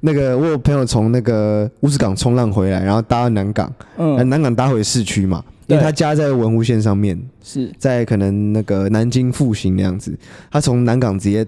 [0.00, 10.18] 那个我有朋友从那个乌石港冲浪回来，然后搭到南港，嗯，南港搭回市区嘛，因为他家在文湖线上面，是在可能那个南京复兴那样子，
[10.50, 11.46] 他从南港直接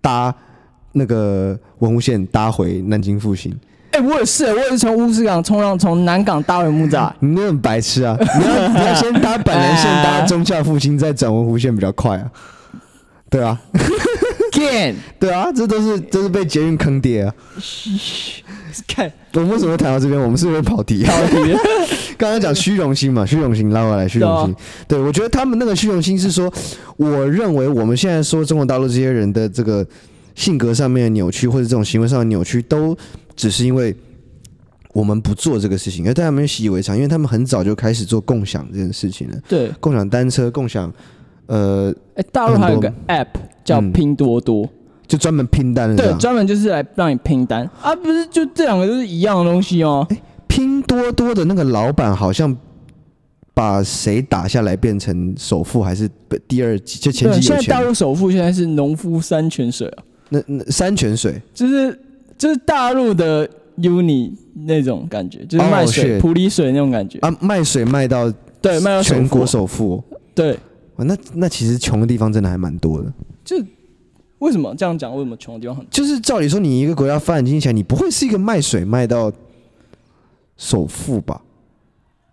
[0.00, 0.34] 搭。
[0.94, 3.50] 那个文湖线搭回南京复兴，
[3.92, 7.10] 哎、欸，我也是，我也是从乌石港冲浪，从南港搭回木栅。
[7.18, 8.14] 你那很白痴啊！
[8.20, 12.30] 你要你要先搭板南线， 搭中孝复兴，再转文湖线比较快啊。
[13.30, 13.58] 对啊
[15.18, 17.34] 对啊，这都是都是被捷运坑爹啊。
[18.86, 20.20] 看我们为什么会谈到这边？
[20.20, 21.02] 我们是不是会跑题？
[21.04, 21.36] 跑题。
[22.16, 24.54] 刚刚讲虚荣心嘛，虚荣心拉回来，虚荣心。
[24.86, 26.52] 对，我觉得他们那个虚荣心是说，
[26.96, 29.86] 我认为我们现在说中国大陆这些人的这个。
[30.34, 32.96] 性格上面的扭曲，或者这种行为上的扭曲，都
[33.36, 33.94] 只是因为
[34.94, 39.36] 我们不做这个事情，而大家没有习以为常，因为他们很早就开始做共享这件事情了。
[39.46, 40.90] 对，共享单车，共享
[41.44, 43.26] 呃，哎、欸，大陆还有个 app
[43.64, 44.70] 叫拼多多，嗯、
[45.06, 45.96] 就专门拼单的。
[45.96, 50.06] 对，专门就是来让你拼单啊，不是就这两个都是一样的东西哦。
[50.46, 52.54] 拼多多的那个老板好像
[53.54, 56.08] 把谁打下来变成首富，还是
[56.46, 57.42] 第二就前几年？
[57.42, 60.04] 现在大陆首富现在是农夫山泉水啊。
[60.28, 61.98] 那那山泉水就是
[62.38, 63.48] 就是大陆的
[63.78, 64.32] uni
[64.66, 70.02] 那种感觉，就是卖水、普洱水那种感觉啊，卖水卖到对卖到全国首富，
[70.34, 70.58] 对，
[70.96, 73.12] 那那其实穷的地方真的还蛮多的。
[73.58, 73.66] 就
[74.38, 75.14] 为什么这样讲？
[75.14, 75.86] 为什么穷的地方很？
[75.90, 79.32] 就是照理说，你一个国家发展经济起来，你不会是一个卖水卖到
[80.56, 81.42] 首富吧？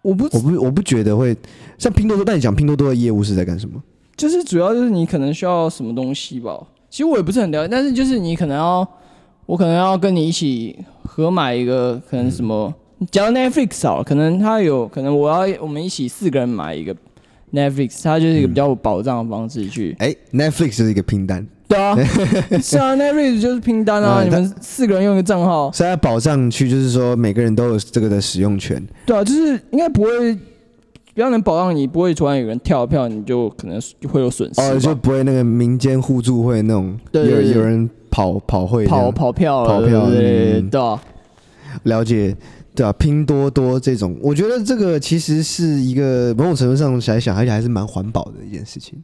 [0.02, 1.36] 我不我不我不觉得会
[1.78, 2.24] 像拼多多。
[2.24, 3.82] 但你讲拼多多的业务是在干什么？
[4.16, 6.58] 就是主要就是你可能需要什么东西吧。
[6.90, 8.88] 其实我也不是很了解，但是就是你可能要，
[9.46, 12.74] 我可能要跟你一起合买一个，可能什么，
[13.12, 16.96] 假如 Netflix 少了，可能他有可能我要我们一起四个人买一个
[17.54, 19.96] Netflix，它就是一个比较有保障的方式去。
[20.00, 21.46] 哎、，Netflix 就是一个拼单。
[21.68, 21.96] 对啊，
[22.62, 28.84] 是啊，Netflix 就是拼单啊，嗯、你们四个人用一个账号，所以它保障区就是说每个人都有这个的使用权。
[29.06, 30.38] 对啊，就是应该不会。
[31.12, 34.62] 比较能保障你不会突然有人跳票，你就可能会有损失。
[34.62, 41.02] 哦，就不会那个民间互助会那种，有对对对有人跑跑会跑跑票跑票，对对，对、啊、
[41.84, 42.34] 了解，
[42.80, 48.98] 对啊，拼多多这种，我觉得这个其实是一个某种程度上来想，而且还是蛮环保的一件事情。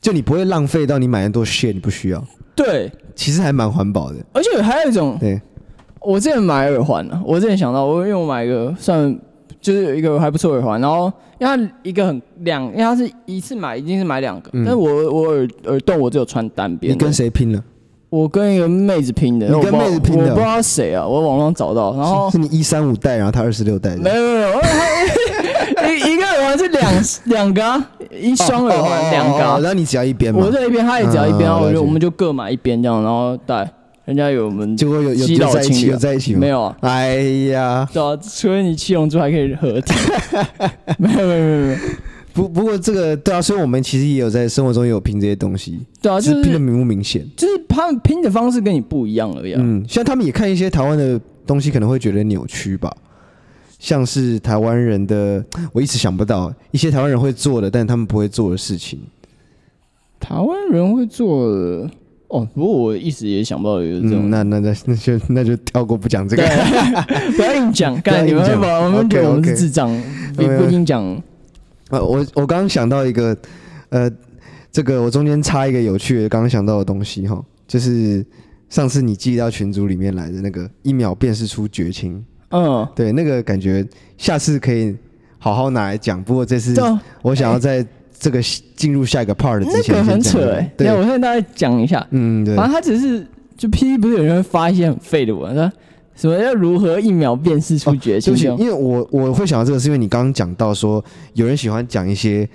[0.00, 2.24] 就你不会浪费到你买的多 shit，你不需要。
[2.56, 4.16] 对，其实还蛮环保的。
[4.32, 5.38] 而且还有一种，对，
[6.00, 9.18] 我之前买耳环呢，我之前想到，我因为我买一个算。
[9.60, 14.48] 就是有一个还不错耳环，然后因为它一个很两，因为它是一次买，一定是买两个。
[14.52, 16.94] 嗯、但是我我耳耳洞我只有穿单边。
[16.94, 17.64] 你跟谁拼了？
[18.10, 19.46] 我跟一个妹子拼的。
[19.48, 20.24] 你跟妹子拼的？
[20.24, 21.94] 我不知道谁啊，我网上找到。
[21.94, 23.94] 然后是，是你一三五代，然后他二十六代。
[23.96, 24.52] 没有没有没
[25.88, 26.92] 有，一一个耳环是两
[27.24, 29.58] 两个啊，一双耳环两个、啊。
[29.58, 30.40] 然后你只要一边嘛？
[30.42, 33.70] 我这一边，他也只要一边，然后我就我们就各买一边这样，然后戴。
[34.06, 36.38] 人家有我们，结果有有有在一起，有在一起吗？
[36.40, 36.74] 没有啊。
[36.80, 37.16] 哎
[37.52, 39.92] 呀，对啊，除了你七龙珠还可以合体。
[40.96, 41.78] 没有没有没有没有。
[42.38, 45.80] 不不过这个对啊，所以我们其实也有在生活中也有拼这些东西。
[46.00, 47.26] 对啊，就是拼的明不明显？
[47.36, 49.54] 就是他们拼的方式跟你不一样而已。
[49.54, 52.94] 嗯，像他们也看一些台湾的东西，可能会觉得扭曲吧。
[53.80, 59.00] 像是台湾人的，我一直想不到一些台湾人会做的，但他们不会做的事情。
[60.20, 61.90] 台湾人会做的。
[62.28, 66.42] 哦，不过我一直也想不到有这种，嗯、那那那那就那就跳过不讲这个，
[67.36, 69.88] 不要硬讲， 刚才你们会把我们觉得我们是智障，
[70.36, 71.02] 不不硬讲。
[71.88, 73.36] 啊，我我刚刚想到一个，
[73.90, 74.10] 呃，
[74.70, 78.24] 这个我中间插一个有趣的刚刚想到的东西哈，就是
[78.68, 84.96] 上次你寄到群组里面来的那个一秒辨识出绝情，嗯，对，那个感觉下次可以
[85.38, 86.74] 好好拿来讲，不过这次
[87.22, 87.86] 我想要在。
[88.20, 88.42] 这个
[88.74, 90.72] 进入下一个 part 之前，那个很扯哎、欸。
[90.76, 92.04] 对，我现在大概讲一下。
[92.10, 92.56] 嗯，对。
[92.56, 93.24] 反正他只是
[93.56, 95.72] 就 P P 不是有人会发一些很废的文，说
[96.18, 98.34] 什么要如何一秒辨识出绝情？
[98.58, 101.02] 因为我我会想到这个，是因为你刚刚讲到说
[101.34, 102.48] 有人喜欢讲一些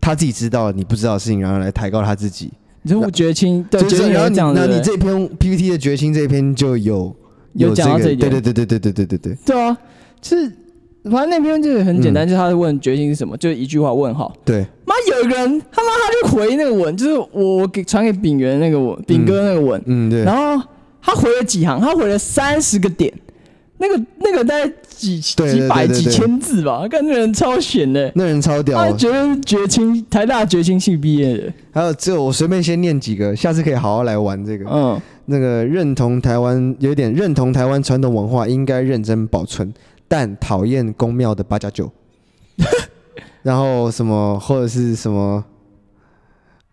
[0.00, 2.52] 他自己知道你不知道的事情，然后来抬高他自己。
[2.82, 7.16] 你说绝情，对，就是然后你那你这篇 P P T 的绝情这一篇就有
[7.54, 9.38] 有讲到这一点，对对对对对对对对对。
[9.46, 9.76] 对啊，
[10.22, 10.52] 是。
[11.08, 14.34] 反正那篇就是很简单，嗯、就是他问绝情是什么，就一句话问号。
[14.44, 19.80] 对，妈有一个人他妈他就回那个文，就是我给传给炳元那个文，炳哥那个文。
[19.86, 20.24] 嗯，对。
[20.24, 20.60] 然后
[21.06, 23.12] 他回了几行，他回了三十个点，
[23.78, 31.52] 那个那个大概几几百几千字吧，看那人超闲的，那人超屌，他觉得绝清台大绝清系毕业的。
[31.70, 34.68] 还有这我随便先念几个，下次可以好好来玩这个。
[34.68, 39.72] 嗯，那个认同台湾有点认同台湾传统文化，应该认真保存，
[40.08, 41.88] 但讨厌宫庙的八加九。
[43.44, 45.44] 然后什么或者是什么，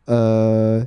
[0.05, 0.83] 呃。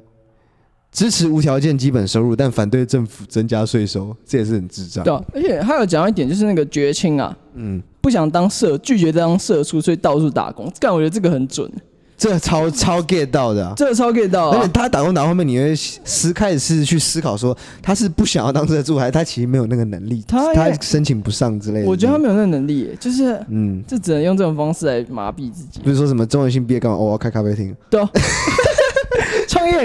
[0.96, 5.04] 支持无条件基本收入，但反对政府增加税收，这也是很智障。
[5.04, 10.72] 对、啊，而且还有讲一点，就是那个绝青啊，嗯，不想当社，拒绝当社畜，所以到处打工。
[10.80, 11.70] 但我觉得这个很准，
[12.16, 14.56] 这个超超 get 到的、啊，这个超 get 到、啊。
[14.56, 21.86] 而且他打工打后面，你会思开始是去思考说，他是不想要当社畜，还是他其实没有那个能力，他他申请不上之类的。
[21.86, 25.80] 我觉得他没有那个能力，就是嗯，就只能用这种方式来麻痹自己。
[25.84, 26.96] 比如说什么中文性毕业干嘛？
[26.96, 27.76] 哦，我要开咖啡厅。
[27.90, 28.00] 对、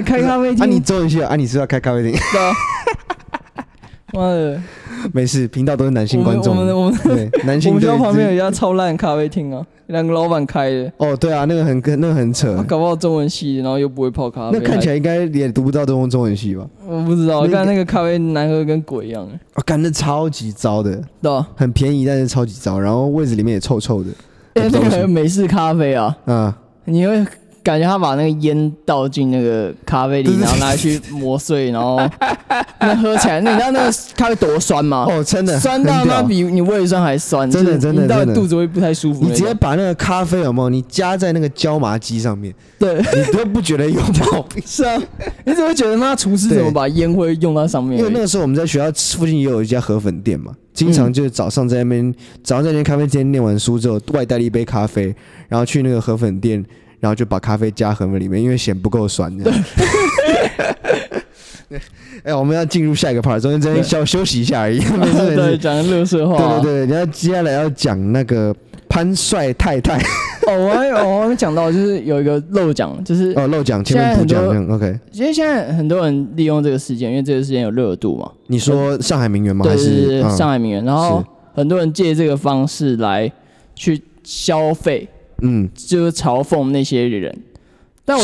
[0.01, 0.63] 开咖啡厅？
[0.63, 1.35] 啊，你做一下啊？
[1.35, 2.11] 你是要开咖啡厅？
[2.11, 2.53] 对啊。
[4.13, 4.61] 妈的，
[5.13, 6.53] 没事，频道都是男性观众。
[6.57, 7.71] 我们我们对男性。
[7.71, 10.91] 我们学校旁边有一家超烂咖啡厅啊，两个老板开的。
[10.97, 12.61] 哦，对啊，那个很那个很扯。
[12.67, 14.59] 搞不好中文系，然后又不会泡咖啡。
[14.59, 16.67] 那看起来应该也读不到中文中文系吧？
[16.85, 19.25] 我不知道，我看那个咖啡难喝跟鬼一样。
[19.53, 21.01] 我干，的超级糟的。
[21.21, 21.47] 对啊。
[21.55, 24.09] 很便宜，但是超级糟，然后位置里面也臭臭的。
[24.55, 26.13] 哎， 那个美式咖啡啊。
[26.25, 26.53] 嗯。
[26.83, 27.25] 你会。
[27.63, 31.99] 感觉他把那个烟倒进那个咖啡里，然后拿去磨碎，然后
[32.81, 35.05] 那喝起来，那你知道那个咖啡多酸吗？
[35.07, 39.23] 哦，真的，酸到那比你胃酸还酸，真的真的，真的肚子会不太舒服。
[39.23, 40.69] 你直接把那个咖啡有没有？
[40.69, 44.63] 你加在那个椒麻鸡上面，对，你都不觉得有毛病。
[44.65, 44.99] 是啊，
[45.45, 47.99] 你怎么觉得那厨师怎么把烟灰用到上面？
[47.99, 52.11] 因为那个时候我们在学校附近也有一家河粉店嘛，经常就是早上在那边，
[52.43, 55.15] 早上在那间咖啡店念完书之后，外带了一杯咖啡，
[55.47, 56.65] 然后去那个河粉店。
[57.01, 59.37] 然后就把咖啡加河粉里面，因为嫌不够酸。
[59.37, 59.63] 这样。
[62.23, 64.79] 哎，我们要进入下一个 part，中间这边小休息一下而已。
[65.35, 66.59] 对，讲乐色话。
[66.59, 68.55] 对对对，然后接下来要讲那个
[68.87, 69.97] 潘帅太太。
[70.45, 74.67] 哦，我还我还没讲到，就是有一个漏讲，就是哦漏讲，前面不讲。
[74.69, 74.99] OK。
[75.11, 78.29] 其实现在很多人利用这个事件，因为这个事件有热度嘛。
[78.47, 79.65] 你说上海名媛吗？
[79.65, 80.85] 对对对，上海名媛。
[80.85, 81.23] 然后
[81.55, 83.31] 很多人借这个方式来
[83.73, 85.09] 去消费。
[85.41, 87.35] 嗯，就是嘲讽那些人，
[88.05, 88.23] 但我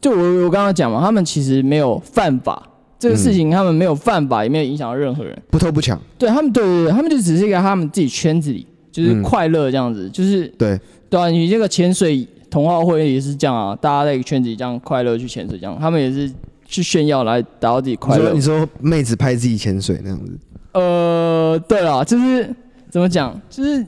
[0.00, 2.62] 就我我刚刚讲嘛，他们其实没有犯法，
[2.98, 5.98] 这个事情他们没有犯法，也没有影响到任何人，不偷不抢。
[6.18, 10.78] 对他们，对对对，他们就只是一个他们自己圈子里就是快乐这样子，嗯、就是对
[11.08, 16.30] 对啊，你这个潜水同好会也是这样啊，大家在一个圈子里这样快乐去潜水，这样他们也是
[16.66, 18.32] 去炫耀来达到自己快乐。
[18.34, 20.38] 你说妹子拍自己潜水那样子？
[20.72, 22.54] 呃，对啊，就是
[22.90, 23.84] 怎么讲，就是。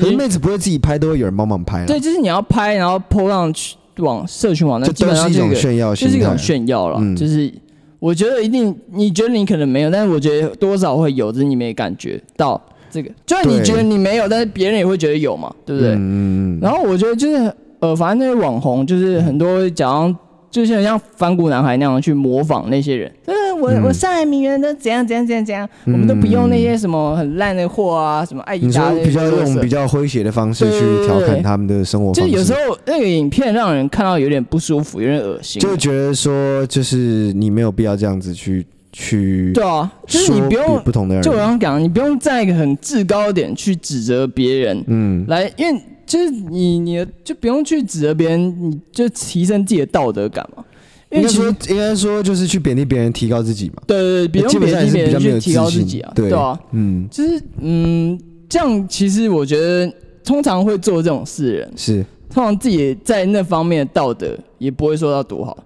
[0.00, 1.84] 可是妹子不会自己拍，都会有人帮忙拍。
[1.86, 6.98] 对，就是你要拍，然后 po 上去往社群网站，基本上是一种炫耀，就是一种炫耀了。
[7.00, 7.52] 嗯、就是
[7.98, 12.60] 我觉得一定，你觉得你可能没有，但是我觉得多少会有，只是你没感觉到
[12.90, 13.10] 这个。
[13.26, 15.94] 就算你觉得你没有，但是别人也会觉得有嘛，对不对？
[15.96, 16.58] 嗯。
[16.60, 20.16] 然后我觉得就是呃，反正那些网红就是很多讲。
[20.50, 28.90] 就像像反骨男孩那样去模仿那些人，嗯，我我上海名媛都怎样怎样怎样怎样，我们都不用那些什么很烂的货啊，什么爱迪达。
[28.92, 32.30] 你说比较用比较诙谐的方式去调侃他们的生活方式。
[32.30, 35.60] 就有时候那个影片让人看到有点不舒服，有点恶心。
[35.60, 39.52] 就觉得说，就是你没有必要这样子去去。
[39.52, 41.22] 对啊，就是你不用不同的人。
[41.22, 45.80] 就我刚刚讲，你不用在一个很制高点去指责别人，嗯，来，因为。
[46.06, 50.64] 就是你，你就不用去指责别人，你就提升自己的道德感嘛。
[51.10, 53.82] 应该说，应该说就是去贬低别人，提高自己嘛。
[53.86, 56.12] 对对对，别人贬低别人去提高自己啊。
[56.14, 58.18] 对啊，嗯，就是嗯，
[58.48, 59.92] 这样其实我觉得，
[60.24, 65.56] 通常会做这种事的人，是通常自己在那方面的道德也不会说到多好。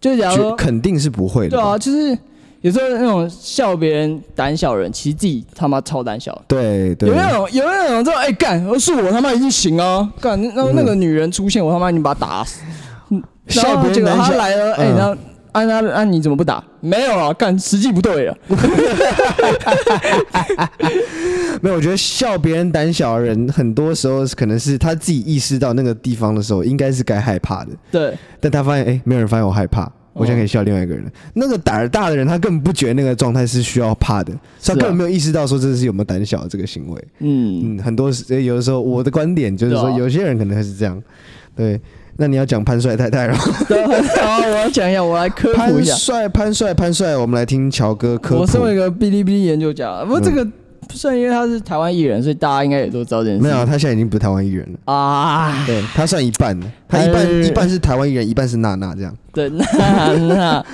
[0.00, 1.56] 就假如说肯定是不会的。
[1.56, 2.16] 对啊，就是。
[2.62, 6.40] 有时候那种笑别人胆小人，其实自己他妈超胆小。
[6.46, 7.08] 对对。
[7.08, 12.60] 有那种有那种这种哎干，要是我他妈已经行啊，干那那个女人出现，我他妈已经把她打死。
[13.48, 14.24] 笑别人胆小。
[14.24, 15.16] 他来了，哎，然后
[15.52, 16.62] 按他按你怎么不打？
[16.80, 18.36] 没有啊，干时机不对啊。
[21.60, 27.70] 没有，我觉得笑别人胆小的人，很多时候可能是他自己意识到那个地方的时候，应该是该害怕的。
[27.90, 28.16] 对。
[28.40, 29.90] 但他发现，哎，没有人发现我害怕。
[30.14, 31.10] 我现在可以笑另外一个人了。
[31.32, 34.30] 那个胆儿大的人，他根本不觉得那个状态是需要怕的，
[34.62, 37.04] 他根本没有意识到说这是有没有胆小的这个行为。
[37.20, 41.02] 嗯嗯，很多时有的时候，我的观点就是说，有些人可能会是这样。
[41.56, 41.80] 对，
[42.16, 43.34] 那你要讲潘帅太太了。
[43.34, 43.48] 好，
[44.46, 45.92] 我要讲一下，我来科普一下。
[45.92, 48.42] 潘帅，潘帅，潘帅，我们来听乔哥科普。
[48.42, 50.46] 我身为一个哔哩哔哩研究家，不过这个。
[50.90, 53.42] 算因为他是台湾艺人，所以大家应该也都知道这件事。
[53.42, 55.64] 没有，他现在已经不是台湾艺人了啊。
[55.64, 59.16] 对，他算一半，他一半一半是台湾艺人，一半是娜娜这样。
[59.32, 60.66] 对，娜娜。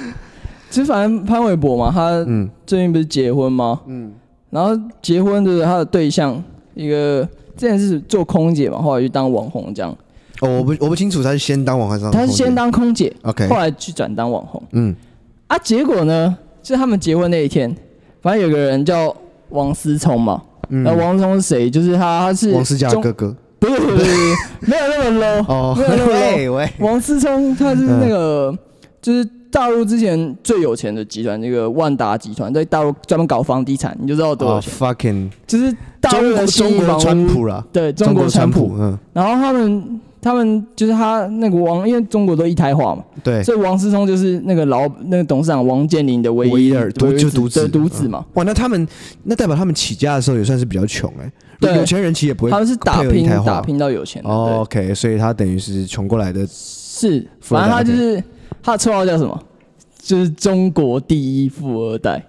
[0.71, 2.27] 其实反正潘玮柏嘛，他
[2.67, 3.81] 最近不是结婚吗？
[3.87, 4.11] 嗯。
[4.51, 6.43] 然后结婚的他的对象
[6.75, 9.97] 一个之前是做空姐嘛，后来去当网红这样。
[10.41, 12.11] 哦，我不我不清楚他是先当网红还是？
[12.13, 14.63] 他是先当空姐，OK，后来去转当网红。
[14.73, 14.95] 嗯，
[15.49, 17.75] 啊，结果呢，就是他们结婚那一天，
[18.23, 19.15] 反正有个人叫
[19.51, 20.43] 王思聪嘛。
[20.71, 21.71] 嗯那、嗯、王思聪是谁？
[21.71, 23.35] 就是他，他是王思佳哥哥。
[23.59, 24.07] 不是不是，
[24.61, 26.53] 没有那么 low， 哦、没有那么 low。
[26.53, 28.59] 喂王思聪他是那个，嗯、
[29.03, 34.73] 就是大陆之前最有钱的集团，那个万达集团，在大陆专门搞房地产，你就知道多少钱。
[34.79, 38.77] Oh, fucking，就是大陆的中国川普啦，对，中国川普。
[38.79, 40.01] 嗯，然后他们。
[40.21, 48.25] 他们就是他那个王，因为中国都一胎化嘛，对，所以王思聪就是那个老那个董事长王健林的唯一的独就独子独子嘛。
[48.35, 48.87] 哇，那他们
[49.23, 54.29] 那代表他们起家的时候也算是比较穷哎、欸，对，有钱人其实也不会，他们是打拼打拼到有钱的。
[54.29, 56.45] 哦、OK，所以他等于是穷过来的。
[56.49, 58.23] 是，反正他就是
[58.61, 59.41] 他的绰号叫什么？
[60.03, 62.21] 就是中国第一富二代，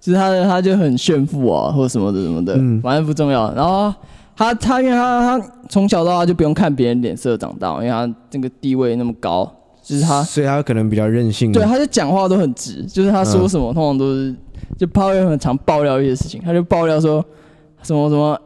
[0.00, 3.52] 就是他的他就很炫富啊，或者什么的什么的，嗯，反正不重要。
[3.54, 3.94] 然后。
[4.38, 11.50] 他他因为他他从小到大就不用看别人脸色长大，因为他这个地位那么高，就是他，所以他可能比较任性。
[11.50, 14.32] 对，他就讲话都很直，就是他说什么、嗯、通常都是，
[14.78, 17.24] 就他会很常爆料一些事情，他就爆料说
[17.82, 18.40] 什么什么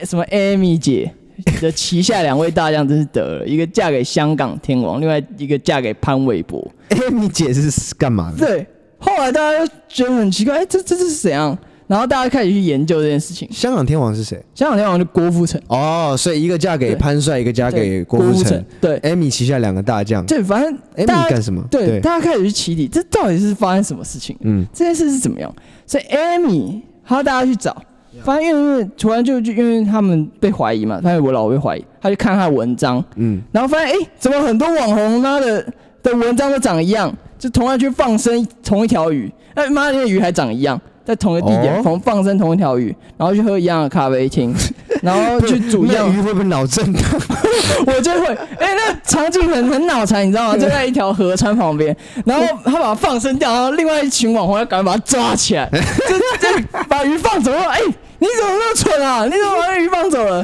[0.00, 1.14] 什么 Amy 姐
[1.60, 6.68] 的旗下两位大将真是得了，一个嫁给香港天王，另外一个嫁给潘玮柏。
[6.90, 8.44] Amy 姐是干嘛的？
[8.44, 8.66] 对，
[8.98, 11.56] 后来大家就觉得很奇怪，哎、欸，这这这是怎样？
[11.86, 13.48] 然后大家开始去研究这件事情。
[13.52, 14.42] 香港天王是谁？
[14.54, 15.60] 香港天王就郭富城。
[15.68, 18.64] 哦，所以一个嫁给潘帅，一个嫁给郭富城。
[18.80, 20.24] 对，Amy 旗下两个大将。
[20.26, 21.62] 对，反正 Amy 干什么？
[21.70, 24.36] 对，大家开始去起底，这到底是发生什么事情？
[24.40, 25.54] 嗯，这件事是怎么样？
[25.86, 27.80] 所以 Amy，他大家去找，
[28.24, 35.64] 发现因为突然就就因为他们被怀疑嘛，他有我老被怀疑，他就看他的文章，嗯，然后发现哎，怎么很多网红他的
[36.02, 40.80] 的文章都长一样，就同样去放生同一条鱼，哎妈，那个鱼还长一样。
[41.06, 44.52] 在同一个地点，同、哦、放生同一条鱼，然后去喝一样的咖啡厅，
[45.00, 47.02] 然后去煮一样鱼，会不会脑震荡？
[47.86, 48.26] 我就会，
[48.58, 50.54] 哎、欸，那场景很很脑残，你知道吗？
[50.58, 57.62] 就在一条河川旁边，然后他把它放生掉，然后另外一群网红要赶快把它抓起来， 就就把鱼放走了。
[57.70, 57.86] 哎、欸，
[58.18, 59.24] 你怎么那么蠢啊？
[59.26, 60.42] 你怎么把鱼放走了？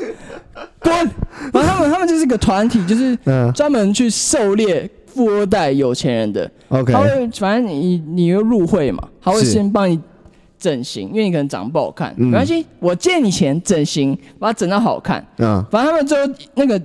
[0.78, 0.94] 滚！
[1.52, 3.18] 然后他们他们就是一个团体，就是
[3.52, 6.48] 专门去狩猎富二代有钱人的。
[6.68, 7.08] OK，他会
[7.40, 9.98] 反正你你又入会嘛，他会先帮你。
[10.62, 15.26] 整形，因为你可能长得不好看，嗯、没关系，我借你钱整形，把它整到好看。
[15.38, 16.80] 嗯，反正他们最后那个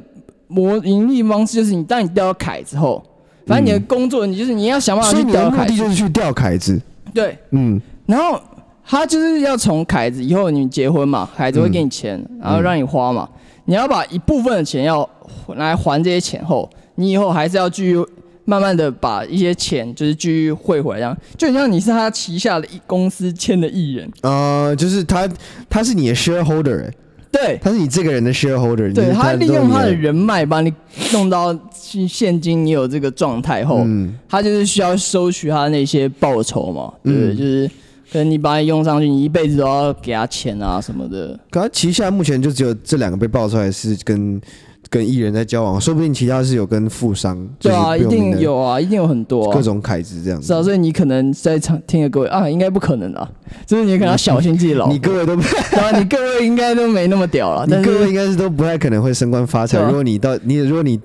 [0.48, 3.04] 模盈利方式就是，你当你钓到凯之后，
[3.46, 5.58] 反正你的工作，你就是你要想办法去钓凯。
[5.58, 6.82] 所以你的目的就是去钓凯子。
[7.14, 8.42] 对，嗯，然后
[8.84, 13.30] 他就是要从凯子以后你结婚嘛，凯子会给你钱，嗯、然后让你花嘛，
[13.66, 15.08] 你要把一部分的钱要
[15.56, 18.04] 来还这些钱后，你以后还是要继续。
[18.50, 24.10] 慢慢的把一些钱就是继续汇回来，这样就很像你是他旗下的一公司签的艺人。
[24.22, 25.30] 呃，就是他
[25.70, 26.94] 他是你的 shareholder，欸，
[27.30, 28.94] 对，他是你这个人的 shareholder。
[28.94, 30.74] 对，他利用他的人脉把你
[31.12, 37.70] 弄到现金，你有这个状态后，嗯，他就是需要收取他那些报酬嘛，对，嗯，就是
[38.10, 41.38] 可能你把你用上去，你一辈子都要给他钱啊什么的。
[41.50, 44.42] 可他旗下目前就只有这两个被爆出来是跟。
[44.90, 47.48] 跟艺人在交往，说不定其他是有跟富商。
[47.60, 50.48] 对啊，一定有啊，一定有很多、啊、各种凯子这样子。
[50.48, 53.30] 是啊，所以你可能在场听的各位啊，应该不可能啊，
[53.66, 54.94] 就是你可能要小心自己老婆。
[54.96, 55.36] 你各位都，
[56.00, 57.66] 你各位应该都没那么屌了。
[57.66, 59.88] 你各位应该是都不太可能会升官发财、啊。
[59.88, 61.00] 如果你到你，如果你。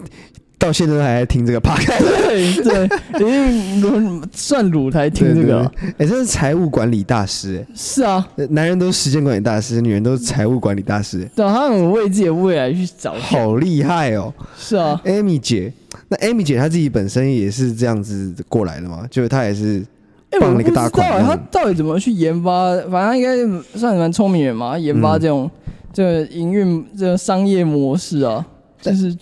[0.62, 1.98] 到现在都还在听这个 podcast，
[2.62, 15.72] 对对，因为算鲁才听这个、啊，哎，这、欸、是财务管理大师、是啊，男人都是时间管理大师，女人都是财务管理大师、欸，对，他很为自己的未来去找，好厉害哦，是啊，Amy 姐，
[16.08, 19.84] 那 Amy 姐她自己本身也是这样子过来的嘛，就是她也是
[20.40, 22.76] 放了一个大款，她、欸、到底怎么去研发？
[22.88, 23.36] 反正应该
[23.76, 28.46] 算蛮聪明人嘛，研发这种、嗯、这个营运这个商业模式啊，
[28.80, 29.12] 就是。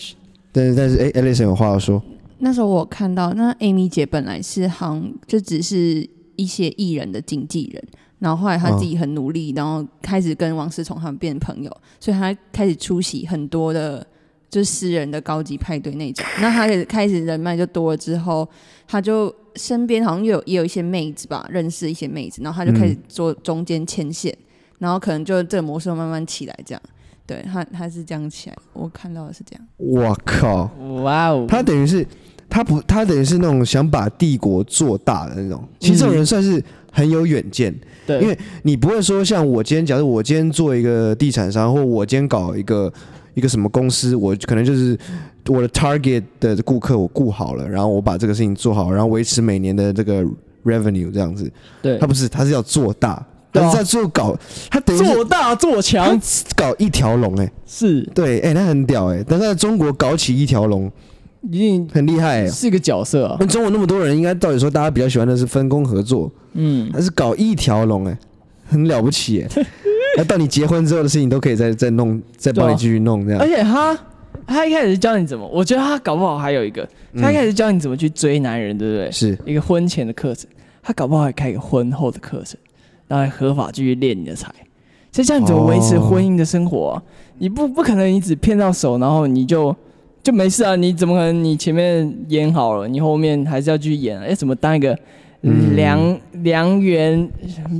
[0.52, 2.02] 但是但是，哎，Alison 有话要说。
[2.38, 7.84] 那时候我看到，那 Amy 姐本来是行，就只是一些艺人的经纪人，
[8.18, 11.70] 然后后来她自己很努力，然后开始跟王思聪他们变朋友，
[12.00, 14.06] 所以她开始出席很多的，
[14.48, 16.24] 就是私人的高级派对那种。
[16.40, 18.48] 那她也开始人脉就多了之后，
[18.88, 24.34] 她就身边好像有也有一些妹子吧，认识一些妹子，然后她就开始做中间牵线，
[24.78, 26.82] 然后可能就这个模式慢慢起来这样。
[27.30, 29.64] 对他，他是这样起来，我看到的是这样。
[29.76, 30.64] 我靠，
[31.04, 31.46] 哇哦！
[31.48, 32.04] 他等于是，
[32.48, 35.62] 他不，他等于是那种想把帝国做大的那种。
[35.78, 36.60] 其实这种人算是
[36.90, 37.72] 很有远见。
[38.04, 42.92] 对、嗯，因为你不会说像我今天，假如我今天做一个地产商，或我今天搞一个
[43.34, 44.98] 一个什么公司，我可能就是
[45.46, 50.24] 我的 target 的顾客我顾好了，然后我把这个事情做好，然后维持每年的这个
[50.64, 51.48] revenue 这样子。
[51.80, 53.24] 对，他不是，他是要做大。
[53.52, 54.36] 但是他最后搞
[54.70, 56.18] 他等于做大做强，
[56.56, 58.02] 搞一条龙哎，是。
[58.14, 60.90] 对，哎、欸，他很屌哎、欸，但是在中国搞起一条龙，
[61.50, 63.36] 一定很厉害、欸，是个角色啊。
[63.40, 68.16] 那中国那么多人，应该到底说大家比较喜欢的是分工合作，嗯，还是搞一条龙哎，
[68.68, 69.66] 很了不起哎、欸，
[70.16, 73.40] 那到你结婚之后的事情都可以再再弄，再帮你继续弄这样。
[73.40, 73.98] 而且他
[74.46, 76.88] 他一开始教你怎么，我觉得他搞不好还有一个，
[77.20, 79.10] 他一开始教你怎么去追男人，对不对？
[79.10, 79.36] 是。
[79.44, 80.48] 一个婚前的课程，
[80.82, 82.56] 他搞不好还开一个婚后的课程。
[83.10, 84.48] 当然合法继续练你的财，
[85.10, 87.02] 就像你怎么维持婚姻的生活啊？
[87.38, 89.74] 你不不可能你只骗到手，然后你就
[90.22, 90.76] 就没事啊？
[90.76, 94.16] 你怎么可能你前面演好了，你后面还是要继续演？
[94.20, 94.96] 哎，怎么当一个
[95.74, 97.28] 良良缘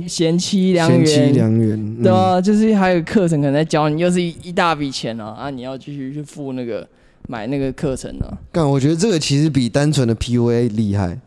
[0.05, 1.05] 贤妻良缘？
[1.05, 5.49] 贤妻良缘，对啊，就是还有课程可能在教你，又是一一大笔钱啊啊！
[5.49, 6.85] 你要继续去付那个
[7.29, 8.25] 买那个课程呢？
[8.51, 11.17] 干，我觉得这个其实比单纯的 PUA 厉害，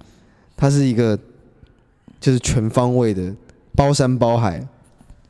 [0.58, 1.18] 它是一个
[2.20, 3.34] 就是全方位的。
[3.76, 4.58] 包山包海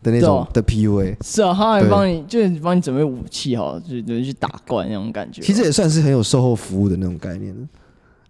[0.02, 5.42] 的那种的 PUA 是啊，他还帮你，就是帮你准备武器哈，就是去打怪那种感觉。
[5.42, 7.54] 其实也算是很有售后服务的那种概念，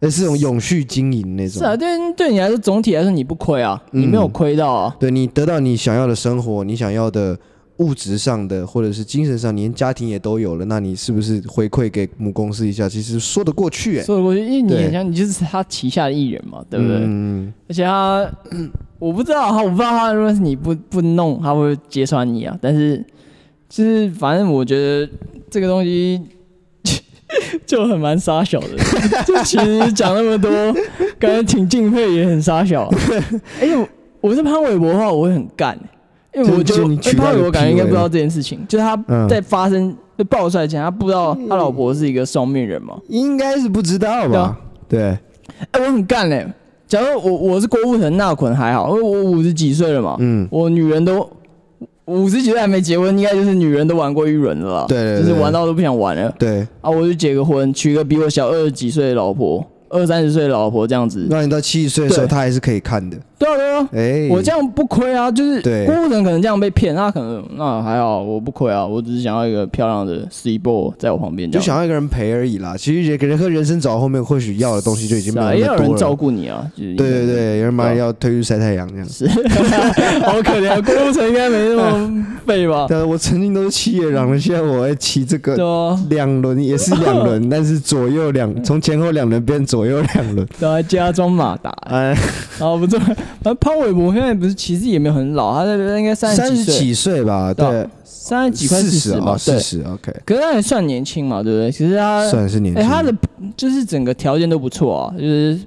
[0.00, 1.58] 也是种永续经营那种。
[1.58, 4.96] 是啊，对，对你来说总体来说你不亏啊，你没有亏到啊。
[4.98, 7.38] 对，你得到你想要的生活，你想要的。
[7.78, 12.88] 物质上的，或者是精神上，连家庭也都有了，那你是不是回馈给母公司一下？
[12.88, 16.98] 其实说得过去，哎，说得过去，因为你很像你就是他旗下的艺人嘛，对不对？
[17.00, 17.52] 嗯。
[17.68, 18.30] 而且他，
[18.98, 22.56] 我不知道他，我不知道他如果是你不不弄，他会揭穿你啊。
[22.62, 23.04] 但是，
[23.68, 25.10] 就是反正我觉得
[25.50, 26.20] 这个东西
[27.66, 28.76] 就很蛮傻小的，
[29.26, 30.48] 就其实讲那么多，
[31.18, 32.88] 感觉挺敬佩，也很傻小。
[33.60, 33.84] 哎呦，
[34.20, 35.76] 我是潘玮柏的话，我会很干。
[36.34, 38.96] 因为我觉得，潘玮柏感觉应该不知道这件事情，就是他
[39.28, 42.96] 在发生被爆出来前，他不知道他老婆是一个双面人嘛？
[43.08, 44.58] 应该是不知道吧？
[44.88, 45.16] 对。
[45.70, 46.46] 哎，我很干嘞。
[46.86, 50.16] 假如我我是郭富城，那可能还好，因为我五十几岁了嘛。
[50.18, 50.46] 嗯。
[50.50, 51.28] 我女人都
[52.06, 54.86] 五十几岁还没结婚，应该就是女人都玩过一轮了吧？
[54.88, 55.20] 对。
[55.20, 56.32] 就是玩到都不想玩了。
[56.38, 56.60] 对。
[56.80, 59.64] 啊，我就结个婚，娶个比我小二十几岁的老婆，
[59.94, 61.26] 二三十岁的老婆这样子。
[61.30, 63.16] 那你到七十岁的时候，他还是可以看的。
[63.36, 72.74] 对啊对啊，哎、欸，我这样不亏啊，就是郭富城可能这样被骗，他可能那还好，我不亏啊，我只是想要一个漂亮的 C boy 在我旁边，就想要一个人陪而已啦。
[72.76, 75.78] 其实给人和人生走到后面，或许要的东西就已经没有那么多了。
[75.78, 79.08] 也有人照顾你啊，就是、对对对，有人马上要推去晒太阳这样。
[79.08, 79.26] 是，
[80.24, 82.86] 好可怜啊，郭富城应该没那么废吧？
[82.88, 91.70] 对，我曾经都是骑野狼的，现在我还骑这个两轮也是两轮， 但是左右两从前后两轮变左右两轮， 都还加装马达。
[91.86, 92.16] 哎，
[92.60, 92.98] 哦不错，
[93.60, 94.12] 潘玮柏。
[94.12, 97.52] 现在不是，其实也没有很老，他在应该三十几岁吧？
[97.52, 99.36] 对，三十几快四十吧？
[99.36, 100.12] 四十，OK。
[100.24, 101.70] 可是他还算年轻嘛，对不对？
[101.72, 103.12] 其实他算是年轻，他的
[103.56, 105.58] 就是整个条件都不错啊，就是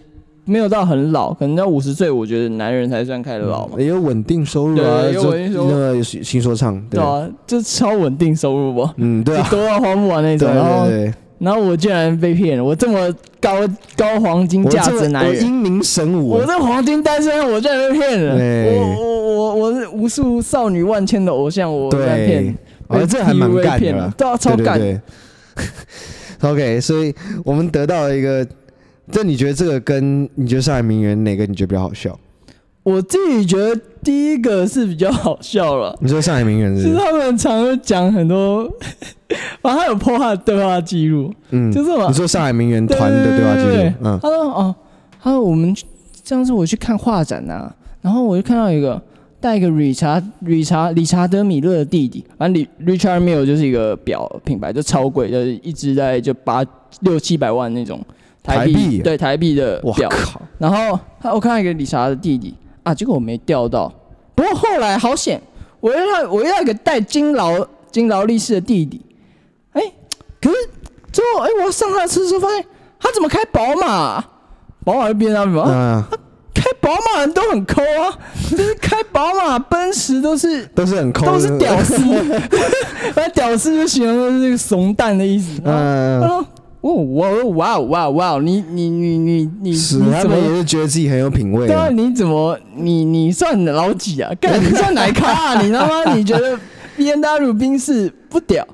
[0.45, 3.74] 没有到很老，可能到五十岁，我觉得男人才算开得老嘛。
[3.78, 8.89] 也有稳定收入啊，有稳定收入，那个新说唱，对啊，就超稳定收入不？
[8.95, 10.88] 嗯，对， 多到花不完那种，然后。
[11.40, 12.64] 然后我竟然被骗了！
[12.64, 18.36] 我这么高高黄金价值男人，英明神武，我这黄金单身，我竟然被骗了！
[18.72, 22.58] 我我我我是无数少女万千的偶像，我被骗，
[22.88, 25.02] 我这还蛮干的，对啊，超干。
[26.42, 27.14] OK，所以
[27.44, 28.46] 我们得到了一个，
[29.12, 32.18] 这你觉得这个跟你觉得上海名媛哪个你觉得比较好笑？
[32.88, 35.94] 我自己觉得第一个是比较好笑了。
[36.00, 36.84] 你说上海名媛是？
[36.84, 38.64] 其实他们常常讲很多，
[39.62, 42.08] 反 正他有他的对话记录，嗯，就是嘛？
[42.08, 43.94] 你说上海名媛团的对话记录？
[44.06, 44.74] 嗯，他说哦，
[45.22, 45.76] 他说我们
[46.24, 49.02] 上次我去看画展呐、啊，然后我就看到一个
[49.42, 56.64] 带一个理查理查理查德米勒的弟弟，反正 Richard Mille 就是一个表品牌，就超贵，就是一直在就八
[57.02, 58.00] 六七百万那种
[58.42, 60.10] 台币，对台币的表。
[60.58, 62.56] 然后他我看到一个理查的弟弟。
[62.88, 62.94] 啊！
[62.94, 63.92] 结果我没钓到，
[64.34, 65.42] 不过后来好险，
[65.82, 69.02] 我遇到我遇到一个带金劳金劳力士的弟弟，
[69.74, 69.94] 哎、欸，
[70.42, 70.56] 可是
[71.12, 72.64] 最后哎、欸，我要上他的车的时候发现
[72.98, 74.24] 他怎么开宝马？
[74.86, 75.64] 宝马是 BMW 吗？
[75.68, 76.04] 嗯，
[76.54, 78.18] 他开宝马人都很抠啊，
[78.50, 82.02] 就是开宝马、奔驰都是都是很抠，都是屌丝，
[83.16, 85.62] 那 屌丝就形容的是这个怂蛋的意思。
[85.66, 86.46] 嗯。
[86.88, 87.30] 哦，哇
[87.78, 88.40] 哇哇哇！
[88.40, 91.68] 你你你你你是他们也是觉得自己很有品味。
[91.68, 94.32] 对啊，你怎么你你算老几啊？
[94.40, 95.60] 干，你算哪咖啊？
[95.64, 96.58] 你他妈你觉得
[96.96, 98.66] B N W 宾士不屌？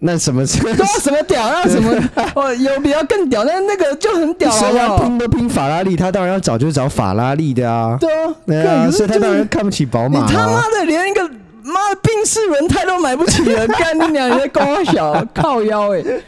[0.00, 0.62] 那什么车？
[0.62, 1.48] 对啊，什么屌？
[1.50, 1.92] 那什么
[2.36, 4.70] 哦，有比较更屌，但那个就很屌啊！
[4.70, 7.98] 要拼都拼法拉利，他当然要找就是找法拉利的啊。
[8.00, 10.20] 对啊，对啊，所以他当然看不起宝马。
[10.20, 11.28] 你他妈的连一个。
[11.68, 14.28] 妈的，宾士轮胎都买不起了， 干你娘！
[14.30, 16.22] 你在光小靠腰哎、欸。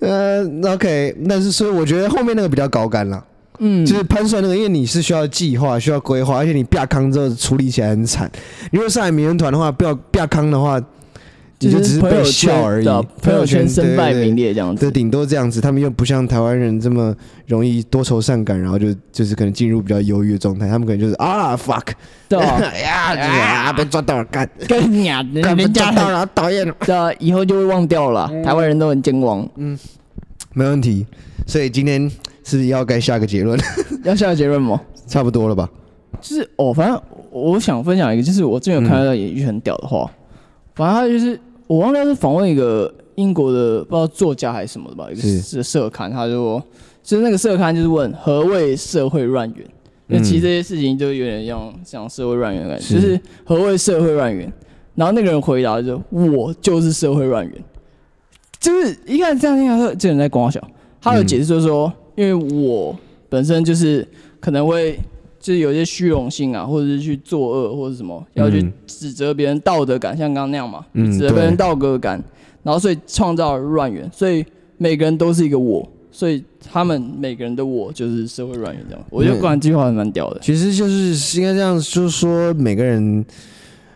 [0.00, 3.24] 呃，OK，但是所以我觉得后面那个比较高干了，
[3.58, 8.30] 嗯，就是潘帅那个，因为你是需要计划、需要规划，而且你变康之后处理起来很惨。
[8.72, 10.80] 如果上海名人团的话，不要变康的话。
[11.68, 12.86] 就只是被笑而已，
[13.20, 15.60] 朋友圈身败名裂这样子，对，顶多这样子。
[15.60, 17.14] 他们又不像台湾人这么
[17.46, 20.66] 容易多愁善感，然后就就是可能进入比较忧郁的状态。
[20.70, 21.88] 他们可能就是啊，fuck，
[22.30, 22.38] 对
[22.82, 25.42] 呀，啊，被抓到了，干，干你啊，人
[25.74, 28.26] 家抓到了，讨厌，对啊，以后就会忘掉了。
[28.42, 29.78] 台湾人都很健忘，嗯，
[30.54, 31.06] 没问题。
[31.46, 32.10] 所以今天
[32.42, 33.60] 是要该下个结论，
[34.02, 34.80] 要下个结论吗？
[35.06, 35.68] 差不多了吧？
[36.22, 36.98] 就是哦，反正
[37.30, 40.10] 我想分享一个，就是我最近有看到一句很屌的话，
[40.74, 41.38] 反正他就是。
[41.70, 45.62] 我忘了是访问一个英国的不知道作家还是什么的吧，一个是。
[45.62, 46.60] 社刊，他就说，
[47.00, 49.64] 就是那个社刊就是问何谓社会乱源，
[50.08, 52.94] 那、嗯、其实这些事情就有点像像社会乱源的感觉，是。
[52.94, 54.52] 就是何谓社会乱源，
[54.96, 57.64] 然后那个人回答就我就是社会乱源，
[58.58, 60.60] 就是一看这样听他说这人在跟我讲，
[61.00, 62.34] 他的解释就是说，因为
[62.66, 62.98] 我
[63.28, 64.04] 本身就是
[64.40, 64.98] 可能会。
[65.40, 72.22] 就是有些虚荣心啊，或者是去作恶，或者什么，要去指责别人道德感，像刚刚那样嘛，嗯、指责别人道德感，
[72.62, 74.44] 然后所以创造了乱源，所以
[74.76, 79.02] 每个人都是一个我，所以他们每个人的我就是社会乱源这样。
[79.08, 80.38] 我觉得管这句话还蛮屌的。
[80.42, 83.24] 其实就是应该这样，就是说每个人，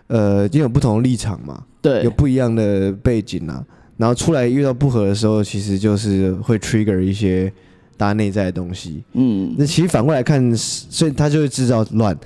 [0.07, 3.63] 呃，也有不同的立场嘛，对，有不一样的背景啊，
[3.99, 7.53] 然后出来遇到不合的时候，其实就是会 trigger 一些。
[7.97, 12.17] 大家内在的东西，嗯，那其实反过来看，所以他就会制造乱。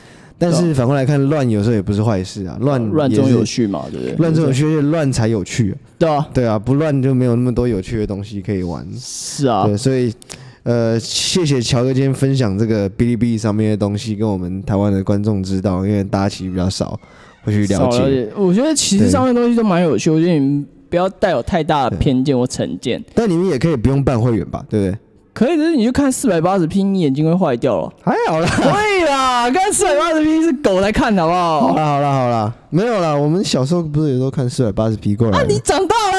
[0.41, 4.15] 但是反过来看，乱有时候也不是坏事啊，乱乱中有趣嘛，对不对？
[4.19, 5.75] 乱中有趣，乱才有趣。
[5.99, 8.87] 对啊，对啊，不乱就没有那么多有趣的东西可以玩。
[8.97, 10.15] 是啊，对，所以
[10.63, 16.99] 呃，谢谢乔哥今天分享这个哔哩哔哩上面的东西，跟我们台湾的观众知道，因为大家其实比较少
[17.43, 17.99] 会去了解。
[17.99, 18.29] 了解。
[18.37, 23.03] 我觉得其实上面东西都蛮有趣，我觉得你们不要带有太大的偏见或成见。
[23.13, 24.99] 但你们也可以不用办会员吧，对不对？
[25.39, 27.93] 可以的，你就看四百八十 P，你眼睛会坏掉了。
[28.03, 31.61] 还好啦，可以啦， 看四百八十 P 是狗来看的，好不好？
[31.69, 33.15] 好啦，好啦，好啦，没有啦。
[33.15, 35.39] 我们小时候不是也都看四百八十 P 过来？
[35.39, 36.19] 啊，你长大了，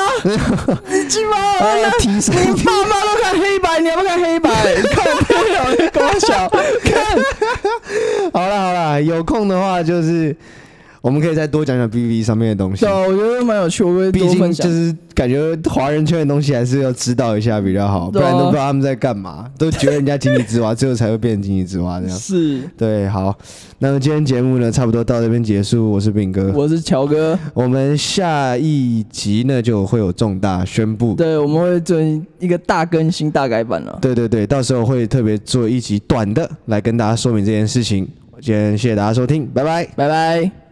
[0.87, 1.37] 你鸡巴，
[1.75, 4.49] 你爸妈都看黑白，你还不看黑白？
[4.89, 6.47] 看不了，搞笑。
[6.83, 7.19] 看，
[8.31, 10.33] 好啦，好啦，有空的话就是。
[11.01, 12.85] 我们可以再多讲讲 B B 上面的东西。
[12.85, 13.83] 对，我觉得蛮有趣。
[13.83, 22.15] 我会毕竟就是感觉华人圈的东西还是要知道一下比较好，不然都不知道他们在干嘛，都觉得人家井底之蛙，最后才会变成井底之蛙这样。
[22.19, 23.37] 是，对，好。
[23.81, 25.89] 那么今天节目呢，差不多到这边结束。
[25.89, 27.39] 我是炳哥，我是乔哥。
[27.53, 31.13] 我们下一集呢就会有重大宣布。
[31.13, 31.97] 对，我们会做
[32.39, 33.97] 一个大更新、大改版了。
[34.01, 38.05] 对对对，到时候会特别做一集短的来跟大家说明这件事情。
[38.41, 40.68] 今天谢谢大家收听，拜拜，拜拜。